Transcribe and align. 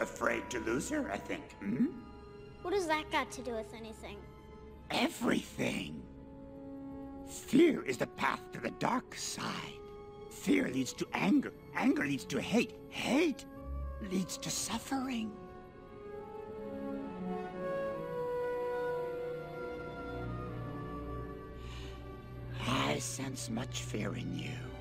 Afraid 0.00 0.48
to 0.50 0.60
lose 0.60 0.88
her, 0.90 1.10
I 1.10 1.16
think. 1.16 1.52
Hmm? 1.60 1.86
What 2.62 2.74
has 2.74 2.86
that 2.86 3.10
got 3.10 3.30
to 3.32 3.42
do 3.42 3.52
with 3.52 3.72
anything? 3.74 4.18
Everything. 4.90 6.02
Fear 7.28 7.82
is 7.84 7.98
the 7.98 8.06
path 8.06 8.40
to 8.52 8.60
the 8.60 8.70
dark 8.72 9.14
side. 9.14 9.44
Fear 10.30 10.68
leads 10.68 10.92
to 10.94 11.06
anger. 11.12 11.52
Anger 11.74 12.06
leads 12.06 12.24
to 12.26 12.40
hate. 12.40 12.74
Hate 12.88 13.44
leads 14.10 14.36
to 14.38 14.50
suffering. 14.50 15.32
I 22.66 22.98
sense 22.98 23.50
much 23.50 23.82
fear 23.82 24.14
in 24.14 24.38
you. 24.38 24.77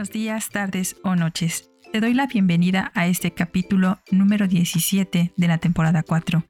Buenos 0.00 0.14
días, 0.14 0.48
tardes 0.48 0.96
o 1.04 1.14
noches. 1.14 1.68
Te 1.92 2.00
doy 2.00 2.14
la 2.14 2.26
bienvenida 2.26 2.90
a 2.94 3.06
este 3.06 3.32
capítulo 3.32 3.98
número 4.10 4.48
17 4.48 5.34
de 5.36 5.46
la 5.46 5.58
temporada 5.58 6.02
4. 6.02 6.42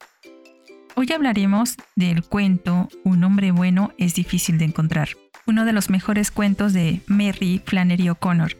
Hoy 0.94 1.08
hablaremos 1.12 1.74
del 1.96 2.22
cuento 2.22 2.88
Un 3.02 3.24
hombre 3.24 3.50
bueno 3.50 3.92
es 3.98 4.14
difícil 4.14 4.56
de 4.56 4.66
encontrar, 4.66 5.08
uno 5.48 5.64
de 5.64 5.72
los 5.72 5.90
mejores 5.90 6.30
cuentos 6.30 6.72
de 6.72 7.00
Mary 7.08 7.60
Flannery 7.66 8.10
O'Connor, 8.10 8.52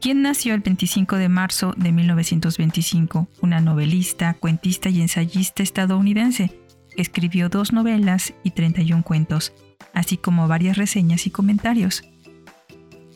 quien 0.00 0.22
nació 0.22 0.54
el 0.54 0.60
25 0.60 1.16
de 1.16 1.28
marzo 1.28 1.74
de 1.76 1.90
1925, 1.90 3.26
una 3.42 3.60
novelista, 3.60 4.34
cuentista 4.34 4.88
y 4.88 5.00
ensayista 5.00 5.64
estadounidense, 5.64 6.60
escribió 6.96 7.48
dos 7.48 7.72
novelas 7.72 8.34
y 8.44 8.52
31 8.52 9.02
cuentos, 9.02 9.52
así 9.92 10.16
como 10.16 10.46
varias 10.46 10.76
reseñas 10.76 11.26
y 11.26 11.30
comentarios. 11.30 12.04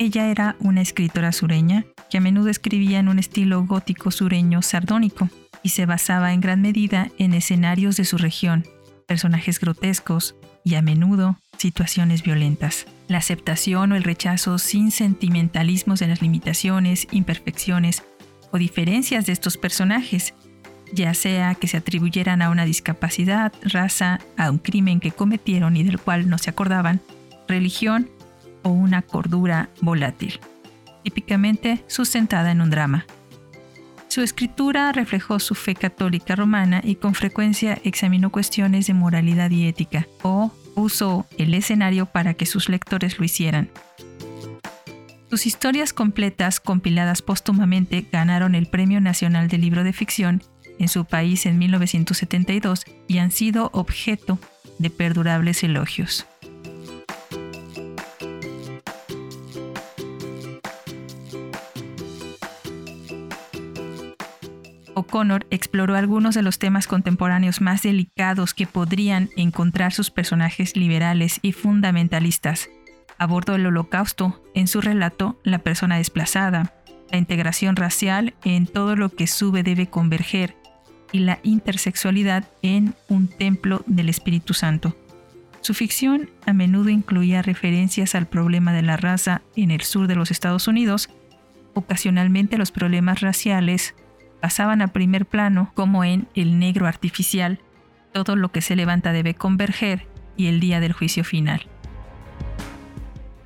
Ella 0.01 0.29
era 0.29 0.55
una 0.61 0.81
escritora 0.81 1.33
sureña 1.33 1.85
que 2.09 2.19
a 2.19 2.21
menudo 2.21 2.51
escribía 2.51 3.01
en 3.01 3.09
un 3.09 3.19
estilo 3.19 3.65
gótico 3.65 4.13
sureño 4.13 4.63
sardónico 4.63 5.29
y 5.65 5.71
se 5.71 5.87
basaba 5.87 6.33
en 6.33 6.41
gran 6.41 6.63
medida 6.63 7.11
en 7.19 7.35
escenarios 7.35 7.97
de 7.97 8.05
su 8.05 8.17
región, 8.17 8.65
personajes 9.09 9.59
grotescos 9.59 10.37
y 10.65 10.77
a 10.77 10.83
menudo 10.83 11.37
situaciones 11.57 12.23
violentas. 12.23 12.87
La 13.09 13.19
aceptación 13.19 13.91
o 13.91 13.97
el 13.97 14.05
rechazo 14.05 14.59
sin 14.59 14.93
sentimentalismos 14.93 15.99
de 15.99 16.07
las 16.07 16.23
limitaciones, 16.23 17.09
imperfecciones 17.11 18.05
o 18.53 18.59
diferencias 18.59 19.27
de 19.27 19.33
estos 19.33 19.57
personajes, 19.57 20.33
ya 20.93 21.13
sea 21.13 21.57
que 21.57 21.67
se 21.67 21.79
atribuyeran 21.79 22.41
a 22.41 22.51
una 22.51 22.65
discapacidad, 22.65 23.53
raza, 23.63 24.21
a 24.37 24.53
un 24.53 24.59
crimen 24.59 25.01
que 25.01 25.11
cometieron 25.11 25.77
y 25.77 25.83
del 25.83 25.99
cual 25.99 26.31
no 26.31 26.39
se 26.39 26.51
acordaban, 26.51 27.01
religión 27.49 28.09
una 28.71 29.03
cordura 29.03 29.71
volátil, 29.81 30.41
típicamente 31.05 31.85
sustentada 31.87 32.51
en 32.51 32.61
un 32.61 32.71
drama. 32.71 33.07
Su 34.09 34.23
escritura 34.23 34.91
reflejó 34.93 35.39
su 35.39 35.55
fe 35.55 35.75
católica 35.75 36.35
romana 36.35 36.81
y 36.83 36.95
con 36.97 37.15
frecuencia 37.15 37.79
examinó 37.85 38.31
cuestiones 38.31 38.87
de 38.87 38.95
moralidad 38.95 39.51
y 39.51 39.67
ética, 39.67 40.07
o 40.23 40.51
usó 40.75 41.27
el 41.37 41.55
escenario 41.55 42.07
para 42.07 42.35
que 42.35 42.47
sus 42.47 42.69
lectores 42.69 43.19
lo 43.19 43.25
hicieran. 43.25 43.71
Sus 45.31 45.47
historias 45.47 45.93
completas, 45.93 46.59
compiladas 46.59 47.21
póstumamente, 47.21 48.07
ganaron 48.11 48.55
el 48.55 48.67
Premio 48.67 49.01
Nacional 49.01 49.49
del 49.49 49.61
Libro 49.61 49.85
de 49.85 49.93
Ficción 49.93 50.43
en 50.79 50.89
su 50.89 51.05
país 51.05 51.45
en 51.45 51.59
1972 51.59 52.85
y 53.09 53.19
han 53.19 53.31
sido 53.31 53.71
objeto 53.75 54.39
de 54.79 54.89
perdurables 54.89 55.63
elogios. 55.65 56.27
O'Connor 64.99 65.47
exploró 65.51 65.95
algunos 65.95 66.35
de 66.35 66.43
los 66.43 66.59
temas 66.59 66.87
contemporáneos 66.87 67.61
más 67.61 67.83
delicados 67.83 68.53
que 68.53 68.67
podrían 68.67 69.31
encontrar 69.37 69.93
sus 69.93 70.11
personajes 70.11 70.77
liberales 70.77 71.39
y 71.41 71.53
fundamentalistas. 71.53 72.69
Abordó 73.17 73.55
el 73.55 73.67
holocausto 73.67 74.43
en 74.55 74.67
su 74.67 74.81
relato 74.81 75.39
La 75.45 75.61
persona 75.61 75.99
desplazada, 75.99 76.75
la 77.11 77.19
integración 77.19 77.77
racial 77.77 78.35
en 78.45 78.67
todo 78.67 78.97
lo 78.97 79.09
que 79.09 79.27
sube 79.27 79.63
debe 79.63 79.87
converger 79.87 80.57
y 81.13 81.21
la 81.21 81.39
intersexualidad 81.43 82.49
en 82.63 82.95
un 83.09 83.29
templo 83.29 83.83
del 83.87 84.09
Espíritu 84.09 84.53
Santo. 84.53 84.97
Su 85.61 85.75
ficción 85.75 86.29
a 86.45 86.53
menudo 86.53 86.89
incluía 86.89 87.43
referencias 87.43 88.15
al 88.15 88.27
problema 88.27 88.73
de 88.73 88.83
la 88.83 88.97
raza 88.97 89.43
en 89.57 89.71
el 89.71 89.83
sur 89.83 90.07
de 90.07 90.17
los 90.17 90.31
Estados 90.31 90.69
Unidos, 90.69 91.09
ocasionalmente 91.75 92.59
los 92.59 92.73
problemas 92.73 93.21
raciales 93.21 93.95
pasaban 94.41 94.83
a 94.83 94.89
primer 94.89 95.27
plano 95.27 95.71
como 95.75 96.05
en 96.05 96.29
El 96.35 96.59
negro 96.59 96.87
artificial, 96.87 97.61
todo 98.13 98.37
lo 98.37 98.51
que 98.51 98.61
se 98.61 98.77
levanta 98.77 99.13
debe 99.13 99.35
converger 99.35 100.07
y 100.37 100.47
el 100.47 100.61
día 100.61 100.81
del 100.81 100.93
juicio 100.93 101.25
final. 101.25 101.67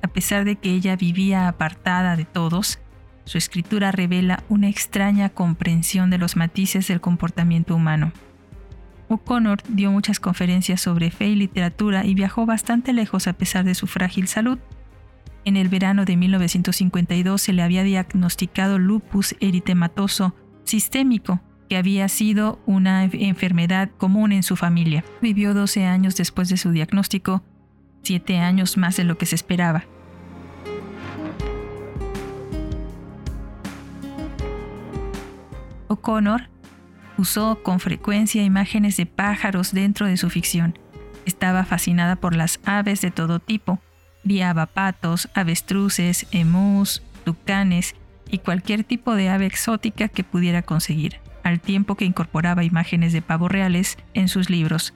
A 0.01 0.07
pesar 0.07 0.45
de 0.45 0.55
que 0.55 0.71
ella 0.71 0.95
vivía 0.95 1.47
apartada 1.47 2.15
de 2.15 2.25
todos, 2.25 2.79
su 3.25 3.37
escritura 3.37 3.91
revela 3.91 4.43
una 4.49 4.69
extraña 4.69 5.29
comprensión 5.29 6.09
de 6.09 6.17
los 6.17 6.35
matices 6.35 6.87
del 6.87 7.01
comportamiento 7.01 7.75
humano. 7.75 8.11
O'Connor 9.07 9.59
dio 9.69 9.91
muchas 9.91 10.19
conferencias 10.19 10.81
sobre 10.81 11.11
fe 11.11 11.27
y 11.27 11.35
literatura 11.35 12.05
y 12.05 12.15
viajó 12.15 12.45
bastante 12.45 12.93
lejos 12.93 13.27
a 13.27 13.33
pesar 13.33 13.63
de 13.63 13.75
su 13.75 13.87
frágil 13.87 14.27
salud. 14.27 14.59
En 15.45 15.57
el 15.57 15.69
verano 15.69 16.05
de 16.05 16.15
1952 16.15 17.41
se 17.41 17.53
le 17.53 17.63
había 17.63 17.83
diagnosticado 17.83 18.79
lupus 18.79 19.35
eritematoso 19.39 20.33
sistémico, 20.63 21.41
que 21.69 21.77
había 21.77 22.07
sido 22.09 22.59
una 22.65 23.03
enfermedad 23.05 23.89
común 23.97 24.31
en 24.31 24.43
su 24.43 24.55
familia. 24.55 25.03
Vivió 25.21 25.53
12 25.53 25.85
años 25.85 26.15
después 26.15 26.49
de 26.49 26.57
su 26.57 26.71
diagnóstico, 26.71 27.43
7 28.03 28.39
años 28.39 28.77
más 28.77 28.97
de 28.97 29.03
lo 29.05 29.17
que 29.17 29.25
se 29.25 29.35
esperaba. 29.35 29.85
O'Connor 35.87 36.49
usó 37.17 37.61
con 37.63 37.79
frecuencia 37.79 38.43
imágenes 38.43 38.97
de 38.97 39.05
pájaros 39.05 39.73
dentro 39.73 40.07
de 40.07 40.17
su 40.17 40.29
ficción. 40.29 40.77
Estaba 41.25 41.65
fascinada 41.65 42.15
por 42.15 42.35
las 42.35 42.59
aves 42.65 43.01
de 43.01 43.11
todo 43.11 43.39
tipo. 43.39 43.79
Criaba 44.23 44.65
patos, 44.65 45.29
avestruces, 45.33 46.27
emus, 46.31 47.01
tucanes 47.23 47.95
y 48.33 48.39
cualquier 48.39 48.83
tipo 48.83 49.13
de 49.13 49.29
ave 49.29 49.45
exótica 49.45 50.07
que 50.07 50.23
pudiera 50.23 50.63
conseguir, 50.63 51.19
al 51.43 51.59
tiempo 51.59 51.93
que 51.93 52.05
incorporaba 52.05 52.63
imágenes 52.63 53.13
de 53.13 53.21
pavos 53.21 53.51
reales 53.51 53.95
en 54.15 54.27
sus 54.27 54.49
libros. 54.49 54.95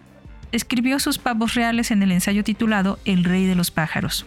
Escribió 0.52 0.98
sus 0.98 1.20
pavos 1.20 1.54
reales 1.54 1.92
en 1.92 2.02
el 2.02 2.12
ensayo 2.12 2.44
titulado 2.44 2.98
El 3.06 3.24
rey 3.24 3.46
de 3.46 3.54
los 3.54 3.70
pájaros. 3.70 4.26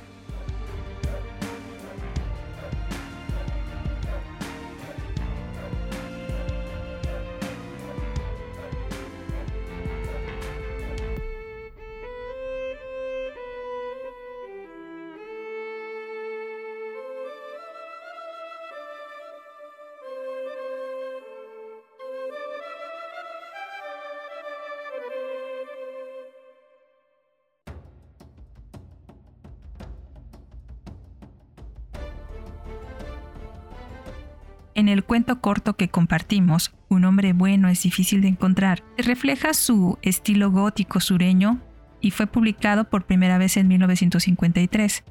En 34.80 34.88
el 34.88 35.04
cuento 35.04 35.42
corto 35.42 35.77
que 35.77 35.91
compartimos, 35.91 36.72
Un 36.88 37.04
hombre 37.04 37.34
bueno 37.34 37.68
es 37.68 37.82
difícil 37.82 38.22
de 38.22 38.28
encontrar, 38.28 38.82
refleja 38.97 39.53
su 39.53 39.98
estilo 40.00 40.50
gótico 40.50 41.00
sureño 41.00 41.60
y 42.00 42.12
fue 42.12 42.27
publicado 42.27 42.88
por 42.88 43.04
primera 43.04 43.36
vez 43.36 43.59
en 43.59 43.68
1953. 43.68 45.04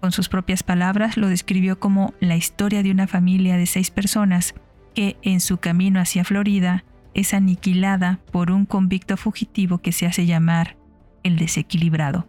Con 0.00 0.10
sus 0.10 0.28
propias 0.28 0.64
palabras 0.64 1.16
lo 1.16 1.28
describió 1.28 1.78
como 1.78 2.12
la 2.18 2.34
historia 2.34 2.82
de 2.82 2.90
una 2.90 3.06
familia 3.06 3.56
de 3.56 3.66
seis 3.66 3.92
personas 3.92 4.56
que 4.96 5.16
en 5.22 5.38
su 5.38 5.58
camino 5.58 6.00
hacia 6.00 6.24
Florida 6.24 6.84
es 7.14 7.34
aniquilada 7.34 8.18
por 8.32 8.50
un 8.50 8.66
convicto 8.66 9.16
fugitivo 9.16 9.78
que 9.78 9.92
se 9.92 10.06
hace 10.06 10.26
llamar 10.26 10.76
El 11.22 11.36
desequilibrado. 11.36 12.26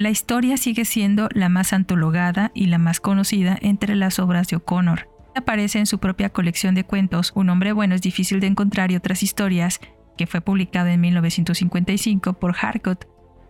La 0.00 0.08
historia 0.08 0.56
sigue 0.56 0.86
siendo 0.86 1.28
la 1.34 1.50
más 1.50 1.74
antologada 1.74 2.52
y 2.54 2.68
la 2.68 2.78
más 2.78 3.00
conocida 3.00 3.58
entre 3.60 3.94
las 3.96 4.18
obras 4.18 4.48
de 4.48 4.56
O'Connor. 4.56 5.10
Aparece 5.36 5.78
en 5.78 5.84
su 5.84 5.98
propia 5.98 6.30
colección 6.30 6.74
de 6.74 6.84
cuentos 6.84 7.32
Un 7.34 7.50
hombre 7.50 7.72
bueno 7.72 7.94
es 7.94 8.00
difícil 8.00 8.40
de 8.40 8.46
encontrar 8.46 8.90
y 8.90 8.96
otras 8.96 9.22
historias, 9.22 9.78
que 10.16 10.26
fue 10.26 10.40
publicada 10.40 10.90
en 10.90 11.02
1955 11.02 12.32
por 12.32 12.56
Harcourt 12.58 13.04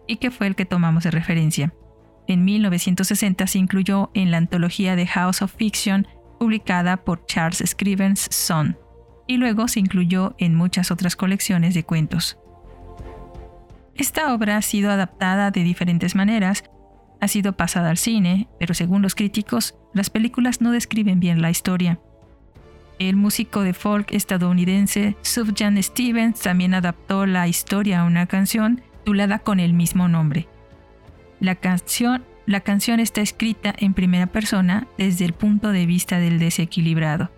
y 0.08 0.16
que 0.16 0.32
fue 0.32 0.48
el 0.48 0.56
que 0.56 0.64
tomamos 0.64 1.04
de 1.04 1.12
referencia. 1.12 1.72
En 2.26 2.44
1960 2.44 3.46
se 3.46 3.58
incluyó 3.58 4.10
en 4.14 4.32
la 4.32 4.38
antología 4.38 4.96
de 4.96 5.06
House 5.06 5.42
of 5.42 5.54
Fiction 5.54 6.08
publicada 6.40 6.96
por 6.96 7.26
Charles 7.26 7.62
Scrivens 7.64 8.26
Son, 8.28 8.76
y 9.28 9.36
luego 9.36 9.68
se 9.68 9.78
incluyó 9.78 10.34
en 10.38 10.56
muchas 10.56 10.90
otras 10.90 11.14
colecciones 11.14 11.74
de 11.74 11.84
cuentos. 11.84 12.38
Esta 14.00 14.32
obra 14.32 14.56
ha 14.56 14.62
sido 14.62 14.90
adaptada 14.90 15.50
de 15.50 15.62
diferentes 15.62 16.14
maneras, 16.14 16.64
ha 17.20 17.28
sido 17.28 17.52
pasada 17.52 17.90
al 17.90 17.98
cine, 17.98 18.48
pero 18.58 18.72
según 18.72 19.02
los 19.02 19.14
críticos, 19.14 19.74
las 19.92 20.08
películas 20.08 20.62
no 20.62 20.72
describen 20.72 21.20
bien 21.20 21.42
la 21.42 21.50
historia. 21.50 22.00
El 22.98 23.16
músico 23.16 23.60
de 23.60 23.74
folk 23.74 24.10
estadounidense 24.12 25.18
Sufjan 25.20 25.82
Stevens 25.82 26.40
también 26.40 26.72
adaptó 26.72 27.26
la 27.26 27.46
historia 27.46 28.00
a 28.00 28.04
una 28.04 28.24
canción 28.24 28.80
titulada 29.00 29.40
con 29.40 29.60
el 29.60 29.74
mismo 29.74 30.08
nombre. 30.08 30.48
La 31.38 31.56
canción 31.56 32.24
la 32.46 32.60
canción 32.60 33.00
está 33.00 33.20
escrita 33.20 33.74
en 33.76 33.92
primera 33.92 34.28
persona 34.28 34.88
desde 34.96 35.26
el 35.26 35.34
punto 35.34 35.72
de 35.72 35.84
vista 35.84 36.18
del 36.18 36.38
desequilibrado. 36.38 37.30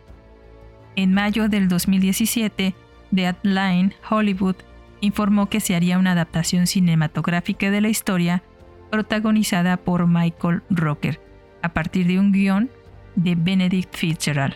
En 0.95 1.13
mayo 1.13 1.49
del 1.49 1.67
2017, 1.67 2.73
Deadline 3.11 3.95
Hollywood 4.09 4.55
informó 5.03 5.51
que 5.51 5.61
se 5.61 5.77
haría 5.77 5.99
una 5.99 6.13
adaptación 6.13 6.67
cinematográfica 6.67 7.71
de 7.71 7.83
la 7.83 7.91
historia 7.91 8.43
protagonizada 8.91 9.77
por 9.77 10.07
Michael 10.07 10.63
Rocker, 10.71 11.21
a 11.61 11.75
partir 11.75 12.07
de 12.07 12.19
un 12.19 12.33
guion 12.33 12.71
de 13.15 13.35
Benedict 13.35 13.95
Fitzgerald. 13.95 14.55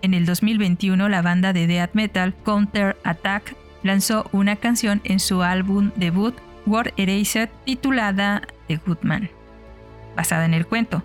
En 0.00 0.14
el 0.14 0.24
2021, 0.24 1.10
la 1.10 1.20
banda 1.20 1.52
de 1.52 1.66
death 1.66 1.90
metal 1.92 2.34
Counter 2.44 2.96
Attack 3.04 3.54
lanzó 3.82 4.30
una 4.32 4.56
canción 4.56 5.02
en 5.04 5.20
su 5.20 5.42
álbum 5.42 5.90
debut 5.96 6.34
War 6.64 6.94
Eraser 6.96 7.50
titulada 7.64 8.42
The 8.68 8.76
Goodman 8.86 9.28
basada 10.18 10.44
en 10.46 10.52
el 10.54 10.66
cuento. 10.66 11.04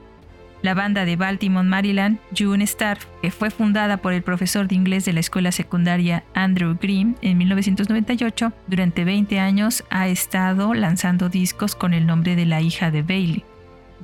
La 0.63 0.73
banda 0.73 1.03
de 1.03 1.17
Baltimore, 1.17 1.67
Maryland, 1.67 2.19
June 2.35 2.63
Star, 2.63 2.97
que 3.21 3.31
fue 3.31 3.51
fundada 3.51 3.97
por 3.97 4.13
el 4.13 4.23
profesor 4.23 4.67
de 4.67 4.75
inglés 4.75 5.03
de 5.03 5.11
la 5.11 5.19
escuela 5.19 5.51
secundaria 5.51 6.23
Andrew 6.33 6.77
Green 6.81 7.17
en 7.21 7.37
1998, 7.37 8.53
durante 8.67 9.03
20 9.03 9.39
años 9.39 9.83
ha 9.89 10.07
estado 10.07 10.73
lanzando 10.73 11.27
discos 11.27 11.75
con 11.75 11.93
el 11.93 12.07
nombre 12.07 12.37
de 12.37 12.45
la 12.45 12.61
hija 12.61 12.91
de 12.91 13.01
Bailey, 13.01 13.43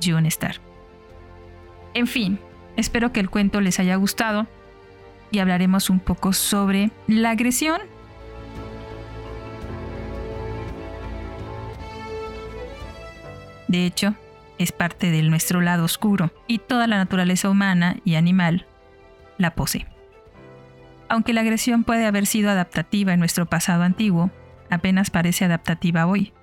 June 0.04 0.28
Star. 0.28 0.56
En 1.94 2.06
fin, 2.06 2.38
espero 2.76 3.10
que 3.10 3.20
el 3.20 3.30
cuento 3.30 3.62
les 3.62 3.80
haya 3.80 3.96
gustado 3.96 4.46
y 5.30 5.38
hablaremos 5.38 5.88
un 5.88 5.98
poco 5.98 6.34
sobre 6.34 6.90
la 7.08 7.30
agresión 7.30 7.80
De 13.70 13.86
hecho, 13.86 14.16
es 14.60 14.72
parte 14.72 15.10
de 15.10 15.22
nuestro 15.22 15.62
lado 15.62 15.84
oscuro 15.84 16.30
y 16.46 16.58
toda 16.58 16.86
la 16.86 16.98
naturaleza 16.98 17.48
humana 17.48 17.96
y 18.04 18.16
animal 18.16 18.66
la 19.38 19.54
posee. 19.54 19.86
Aunque 21.08 21.32
la 21.32 21.40
agresión 21.40 21.82
puede 21.82 22.06
haber 22.06 22.26
sido 22.26 22.50
adaptativa 22.50 23.14
en 23.14 23.20
nuestro 23.20 23.46
pasado 23.46 23.84
antiguo, 23.84 24.30
apenas 24.68 25.08
parece 25.08 25.46
adaptativa 25.46 26.06
hoy. 26.06 26.34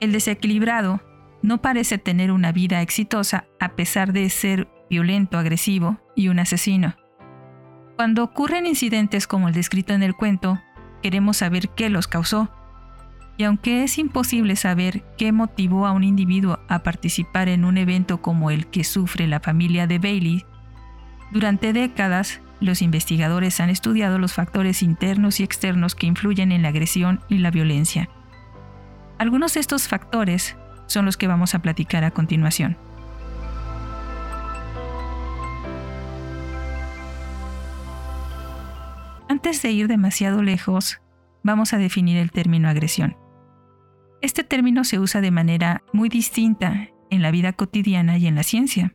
El 0.00 0.10
desequilibrado 0.10 1.00
no 1.42 1.62
parece 1.62 1.96
tener 1.96 2.32
una 2.32 2.50
vida 2.50 2.82
exitosa 2.82 3.44
a 3.60 3.76
pesar 3.76 4.12
de 4.12 4.28
ser 4.28 4.68
violento, 4.90 5.38
agresivo 5.38 6.00
y 6.16 6.26
un 6.26 6.40
asesino. 6.40 6.96
Cuando 7.94 8.24
ocurren 8.24 8.66
incidentes 8.66 9.28
como 9.28 9.46
el 9.46 9.54
descrito 9.54 9.94
en 9.94 10.02
el 10.02 10.14
cuento, 10.14 10.60
queremos 11.04 11.36
saber 11.36 11.68
qué 11.68 11.88
los 11.88 12.08
causó 12.08 12.50
y 13.36 13.44
aunque 13.44 13.82
es 13.84 13.98
imposible 13.98 14.56
saber 14.56 15.02
qué 15.16 15.32
motivó 15.32 15.86
a 15.86 15.92
un 15.92 16.04
individuo 16.04 16.58
a 16.68 16.82
participar 16.82 17.48
en 17.48 17.64
un 17.64 17.78
evento 17.78 18.20
como 18.20 18.50
el 18.50 18.66
que 18.66 18.84
sufre 18.84 19.26
la 19.26 19.40
familia 19.40 19.86
de 19.86 19.98
Bailey, 19.98 20.44
durante 21.30 21.72
décadas 21.72 22.40
los 22.60 22.82
investigadores 22.82 23.58
han 23.60 23.70
estudiado 23.70 24.18
los 24.18 24.34
factores 24.34 24.82
internos 24.82 25.40
y 25.40 25.42
externos 25.42 25.94
que 25.94 26.06
influyen 26.06 26.52
en 26.52 26.62
la 26.62 26.68
agresión 26.68 27.20
y 27.28 27.38
la 27.38 27.50
violencia. 27.50 28.08
Algunos 29.18 29.54
de 29.54 29.60
estos 29.60 29.88
factores 29.88 30.56
son 30.86 31.04
los 31.04 31.16
que 31.16 31.26
vamos 31.26 31.54
a 31.54 31.60
platicar 31.60 32.04
a 32.04 32.12
continuación. 32.12 32.76
Antes 39.28 39.62
de 39.62 39.72
ir 39.72 39.88
demasiado 39.88 40.42
lejos, 40.42 41.01
vamos 41.42 41.72
a 41.72 41.78
definir 41.78 42.16
el 42.16 42.30
término 42.30 42.68
agresión. 42.68 43.16
Este 44.20 44.44
término 44.44 44.84
se 44.84 44.98
usa 44.98 45.20
de 45.20 45.30
manera 45.30 45.82
muy 45.92 46.08
distinta 46.08 46.88
en 47.10 47.22
la 47.22 47.30
vida 47.30 47.52
cotidiana 47.52 48.18
y 48.18 48.26
en 48.26 48.34
la 48.34 48.42
ciencia. 48.42 48.94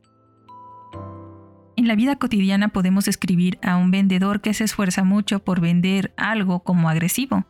En 1.76 1.88
la 1.88 1.96
vida 1.96 2.16
cotidiana 2.16 2.70
podemos 2.70 3.06
describir 3.06 3.60
a 3.62 3.78
un 3.78 3.92
vendedor 3.92 4.42
que 4.42 4.54
se 4.54 4.64
esfuerza 4.64 5.04
mucho 5.04 5.40
por 5.44 5.62
vender 5.62 6.14
algo 6.18 6.62
como 6.64 6.90
agresivo. 6.90 7.46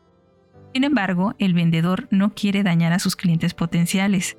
Sin 0.73 0.83
embargo, 0.83 1.33
el 1.39 1.53
vendedor 1.53 2.07
no 2.11 2.33
quiere 2.33 2.61
dañar 2.61 2.91
a 2.91 2.99
sus 2.99 3.15
clientes 3.15 3.53
potenciales. 3.53 4.37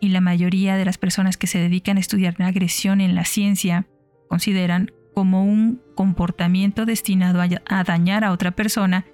Y 0.00 0.10
la 0.10 0.20
mayoría 0.20 0.76
de 0.76 0.84
las 0.84 0.98
personas 0.98 1.36
que 1.36 1.46
se 1.46 1.58
dedican 1.58 1.96
a 1.96 2.00
estudiar 2.00 2.34
la 2.38 2.48
agresión 2.48 3.00
en 3.00 3.14
la 3.14 3.24
ciencia 3.24 3.86
consideran 4.28 4.90
como 5.14 5.44
un 5.44 5.80
comportamiento 5.94 6.84
destinado 6.84 7.40
a, 7.40 7.84
dañar 7.84 8.24
a 8.24 8.32
otra 8.32 8.52
persona 8.52 9.06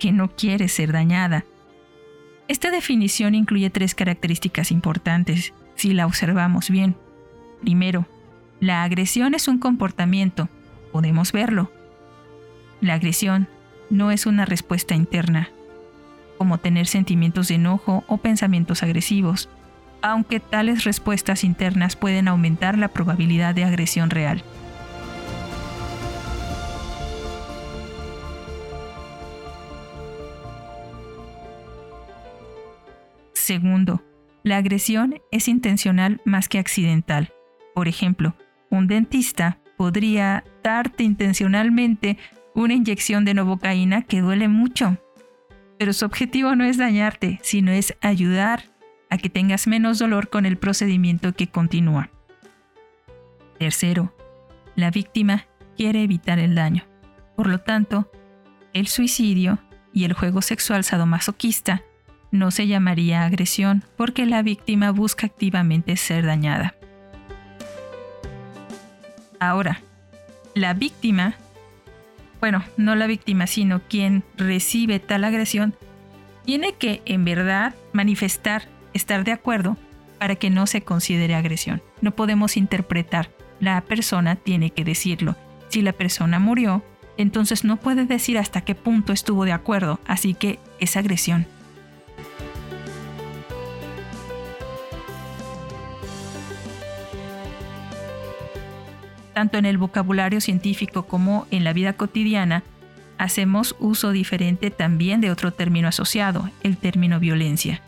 que 0.00 0.10
no 0.10 0.34
quiere 0.34 0.66
ser 0.66 0.90
dañada 0.90 1.44
esta 2.50 2.72
definición 2.72 3.36
incluye 3.36 3.70
tres 3.70 3.94
características 3.94 4.72
importantes, 4.72 5.54
si 5.76 5.94
la 5.94 6.04
observamos 6.04 6.68
bien. 6.68 6.96
Primero, 7.60 8.08
la 8.58 8.82
agresión 8.82 9.34
es 9.34 9.46
un 9.46 9.60
comportamiento, 9.60 10.48
podemos 10.90 11.30
verlo. 11.30 11.70
La 12.80 12.94
agresión 12.94 13.46
no 13.88 14.10
es 14.10 14.26
una 14.26 14.46
respuesta 14.46 14.96
interna, 14.96 15.50
como 16.38 16.58
tener 16.58 16.88
sentimientos 16.88 17.46
de 17.46 17.54
enojo 17.54 18.02
o 18.08 18.16
pensamientos 18.16 18.82
agresivos, 18.82 19.48
aunque 20.02 20.40
tales 20.40 20.82
respuestas 20.82 21.44
internas 21.44 21.94
pueden 21.94 22.26
aumentar 22.26 22.76
la 22.76 22.88
probabilidad 22.88 23.54
de 23.54 23.62
agresión 23.62 24.10
real. 24.10 24.42
Segundo, 33.50 34.00
la 34.44 34.58
agresión 34.58 35.20
es 35.32 35.48
intencional 35.48 36.20
más 36.24 36.48
que 36.48 36.60
accidental. 36.60 37.32
Por 37.74 37.88
ejemplo, 37.88 38.36
un 38.70 38.86
dentista 38.86 39.58
podría 39.76 40.44
darte 40.62 41.02
intencionalmente 41.02 42.16
una 42.54 42.74
inyección 42.74 43.24
de 43.24 43.34
novocaína 43.34 44.02
que 44.02 44.20
duele 44.20 44.46
mucho. 44.46 44.98
Pero 45.80 45.92
su 45.92 46.04
objetivo 46.04 46.54
no 46.54 46.62
es 46.62 46.78
dañarte, 46.78 47.40
sino 47.42 47.72
es 47.72 47.96
ayudar 48.00 48.66
a 49.10 49.18
que 49.18 49.30
tengas 49.30 49.66
menos 49.66 49.98
dolor 49.98 50.30
con 50.30 50.46
el 50.46 50.56
procedimiento 50.56 51.32
que 51.32 51.48
continúa. 51.48 52.08
Tercero, 53.58 54.14
la 54.76 54.92
víctima 54.92 55.48
quiere 55.76 56.04
evitar 56.04 56.38
el 56.38 56.54
daño. 56.54 56.84
Por 57.34 57.48
lo 57.48 57.58
tanto, 57.58 58.12
el 58.74 58.86
suicidio 58.86 59.58
y 59.92 60.04
el 60.04 60.12
juego 60.12 60.40
sexual 60.40 60.84
sadomasoquista 60.84 61.82
no 62.30 62.50
se 62.50 62.66
llamaría 62.66 63.24
agresión 63.24 63.84
porque 63.96 64.26
la 64.26 64.42
víctima 64.42 64.90
busca 64.92 65.26
activamente 65.26 65.96
ser 65.96 66.26
dañada. 66.26 66.74
Ahora, 69.38 69.80
la 70.54 70.74
víctima, 70.74 71.34
bueno, 72.40 72.62
no 72.76 72.94
la 72.94 73.06
víctima, 73.06 73.46
sino 73.46 73.80
quien 73.88 74.22
recibe 74.36 75.00
tal 75.00 75.24
agresión, 75.24 75.74
tiene 76.44 76.74
que 76.74 77.02
en 77.04 77.24
verdad 77.24 77.74
manifestar 77.92 78.68
estar 78.92 79.24
de 79.24 79.32
acuerdo 79.32 79.76
para 80.18 80.36
que 80.36 80.50
no 80.50 80.66
se 80.66 80.82
considere 80.82 81.34
agresión. 81.34 81.82
No 82.00 82.10
podemos 82.10 82.56
interpretar, 82.56 83.30
la 83.60 83.80
persona 83.80 84.36
tiene 84.36 84.70
que 84.70 84.84
decirlo. 84.84 85.36
Si 85.68 85.82
la 85.82 85.92
persona 85.92 86.38
murió, 86.38 86.84
entonces 87.16 87.64
no 87.64 87.76
puede 87.76 88.04
decir 88.04 88.38
hasta 88.38 88.62
qué 88.62 88.74
punto 88.74 89.12
estuvo 89.12 89.44
de 89.44 89.52
acuerdo, 89.52 90.00
así 90.06 90.34
que 90.34 90.58
es 90.78 90.96
agresión. 90.96 91.46
Tanto 99.32 99.58
en 99.58 99.66
el 99.66 99.78
vocabulario 99.78 100.40
científico 100.40 101.04
como 101.04 101.46
en 101.50 101.64
la 101.64 101.72
vida 101.72 101.92
cotidiana, 101.92 102.62
hacemos 103.18 103.76
uso 103.78 104.12
diferente 104.12 104.70
también 104.70 105.20
de 105.20 105.30
otro 105.30 105.52
término 105.52 105.88
asociado, 105.88 106.50
el 106.62 106.76
término 106.76 107.20
violencia. 107.20 107.82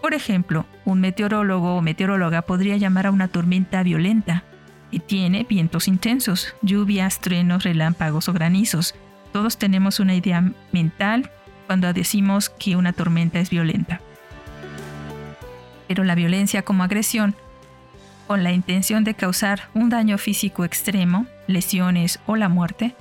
Por 0.00 0.14
ejemplo, 0.14 0.64
un 0.84 1.00
meteorólogo 1.00 1.76
o 1.76 1.82
meteoróloga 1.82 2.42
podría 2.42 2.76
llamar 2.76 3.06
a 3.06 3.10
una 3.10 3.28
tormenta 3.28 3.82
violenta 3.82 4.44
y 4.90 5.00
tiene 5.00 5.46
vientos 5.48 5.86
intensos, 5.88 6.54
lluvias, 6.62 7.20
truenos, 7.20 7.64
relámpagos 7.64 8.28
o 8.28 8.32
granizos. 8.32 8.94
Todos 9.32 9.58
tenemos 9.58 10.00
una 10.00 10.14
idea 10.14 10.52
mental 10.72 11.30
cuando 11.66 11.92
decimos 11.92 12.48
que 12.48 12.76
una 12.76 12.92
tormenta 12.92 13.38
es 13.38 13.50
violenta. 13.50 14.00
Pero 15.86 16.04
la 16.04 16.14
violencia 16.14 16.62
como 16.62 16.82
agresión, 16.82 17.36
con 18.30 18.44
la 18.44 18.52
intención 18.52 19.02
de 19.02 19.14
causar 19.14 19.70
un 19.74 19.90
daño 19.90 20.16
físico 20.16 20.64
extremo, 20.64 21.26
lesiones 21.48 22.20
o 22.26 22.36
la 22.36 22.48
muerte, 22.48 22.94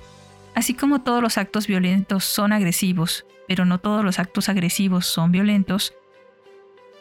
así 0.55 0.73
como 0.73 1.01
todos 1.01 1.21
los 1.21 1.37
actos 1.37 1.67
violentos 1.67 2.23
son 2.23 2.51
agresivos, 2.51 3.27
pero 3.47 3.63
no 3.63 3.77
todos 3.77 4.03
los 4.03 4.17
actos 4.17 4.49
agresivos 4.49 5.05
son 5.05 5.31
violentos, 5.31 5.93